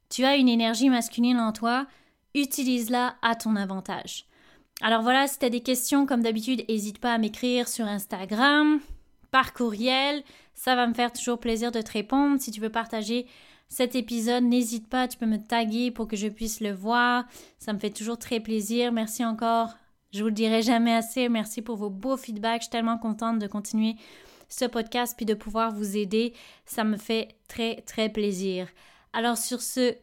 Tu 0.08 0.24
as 0.24 0.36
une 0.36 0.48
énergie 0.48 0.90
masculine 0.90 1.38
en 1.38 1.52
toi, 1.52 1.86
utilise-la 2.34 3.14
à 3.22 3.36
ton 3.36 3.56
avantage. 3.56 4.26
Alors 4.82 5.02
voilà, 5.02 5.28
si 5.28 5.38
tu 5.38 5.46
as 5.46 5.50
des 5.50 5.60
questions, 5.60 6.06
comme 6.06 6.22
d'habitude, 6.22 6.64
n'hésite 6.68 6.98
pas 6.98 7.14
à 7.14 7.18
m'écrire 7.18 7.68
sur 7.68 7.86
Instagram, 7.86 8.80
par 9.30 9.52
courriel. 9.52 10.22
Ça 10.54 10.74
va 10.74 10.86
me 10.86 10.94
faire 10.94 11.12
toujours 11.12 11.38
plaisir 11.38 11.70
de 11.70 11.80
te 11.80 11.92
répondre. 11.92 12.40
Si 12.40 12.50
tu 12.50 12.60
veux 12.60 12.70
partager 12.70 13.26
cet 13.68 13.94
épisode, 13.94 14.44
n'hésite 14.44 14.88
pas, 14.88 15.06
tu 15.06 15.16
peux 15.16 15.26
me 15.26 15.38
taguer 15.38 15.90
pour 15.90 16.08
que 16.08 16.16
je 16.16 16.28
puisse 16.28 16.60
le 16.60 16.72
voir. 16.72 17.24
Ça 17.58 17.72
me 17.72 17.78
fait 17.78 17.90
toujours 17.90 18.18
très 18.18 18.40
plaisir. 18.40 18.90
Merci 18.90 19.24
encore. 19.24 19.70
Je 20.12 20.22
vous 20.22 20.28
le 20.28 20.34
dirai 20.34 20.62
jamais 20.62 20.94
assez. 20.94 21.28
Merci 21.28 21.62
pour 21.62 21.76
vos 21.76 21.90
beaux 21.90 22.16
feedbacks. 22.16 22.62
Je 22.62 22.64
suis 22.64 22.70
tellement 22.70 22.98
contente 22.98 23.38
de 23.38 23.46
continuer 23.46 23.96
ce 24.48 24.64
podcast 24.64 25.14
puis 25.16 25.26
de 25.26 25.34
pouvoir 25.34 25.72
vous 25.72 25.96
aider. 25.96 26.34
Ça 26.66 26.84
me 26.84 26.96
fait 26.96 27.36
très, 27.48 27.82
très 27.82 28.08
plaisir. 28.08 28.66
Alors 29.12 29.36
sur 29.36 29.62
ce, 29.62 29.94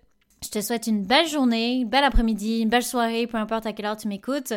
je 0.44 0.50
te 0.50 0.62
souhaite 0.62 0.88
une 0.88 1.04
belle 1.04 1.28
journée, 1.28 1.76
une 1.76 1.90
belle 1.90 2.04
après-midi, 2.04 2.62
une 2.62 2.70
belle 2.70 2.84
soirée, 2.84 3.28
peu 3.28 3.38
importe 3.38 3.66
à 3.66 3.74
quelle 3.74 3.86
heure 3.86 3.98
tu 3.98 4.08
m'écoutes. 4.08 4.54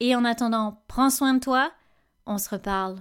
Et 0.00 0.16
en 0.16 0.24
attendant, 0.24 0.82
prends 0.88 1.10
soin 1.10 1.34
de 1.34 1.40
toi. 1.40 1.70
On 2.26 2.38
se 2.38 2.48
reparle. 2.48 2.96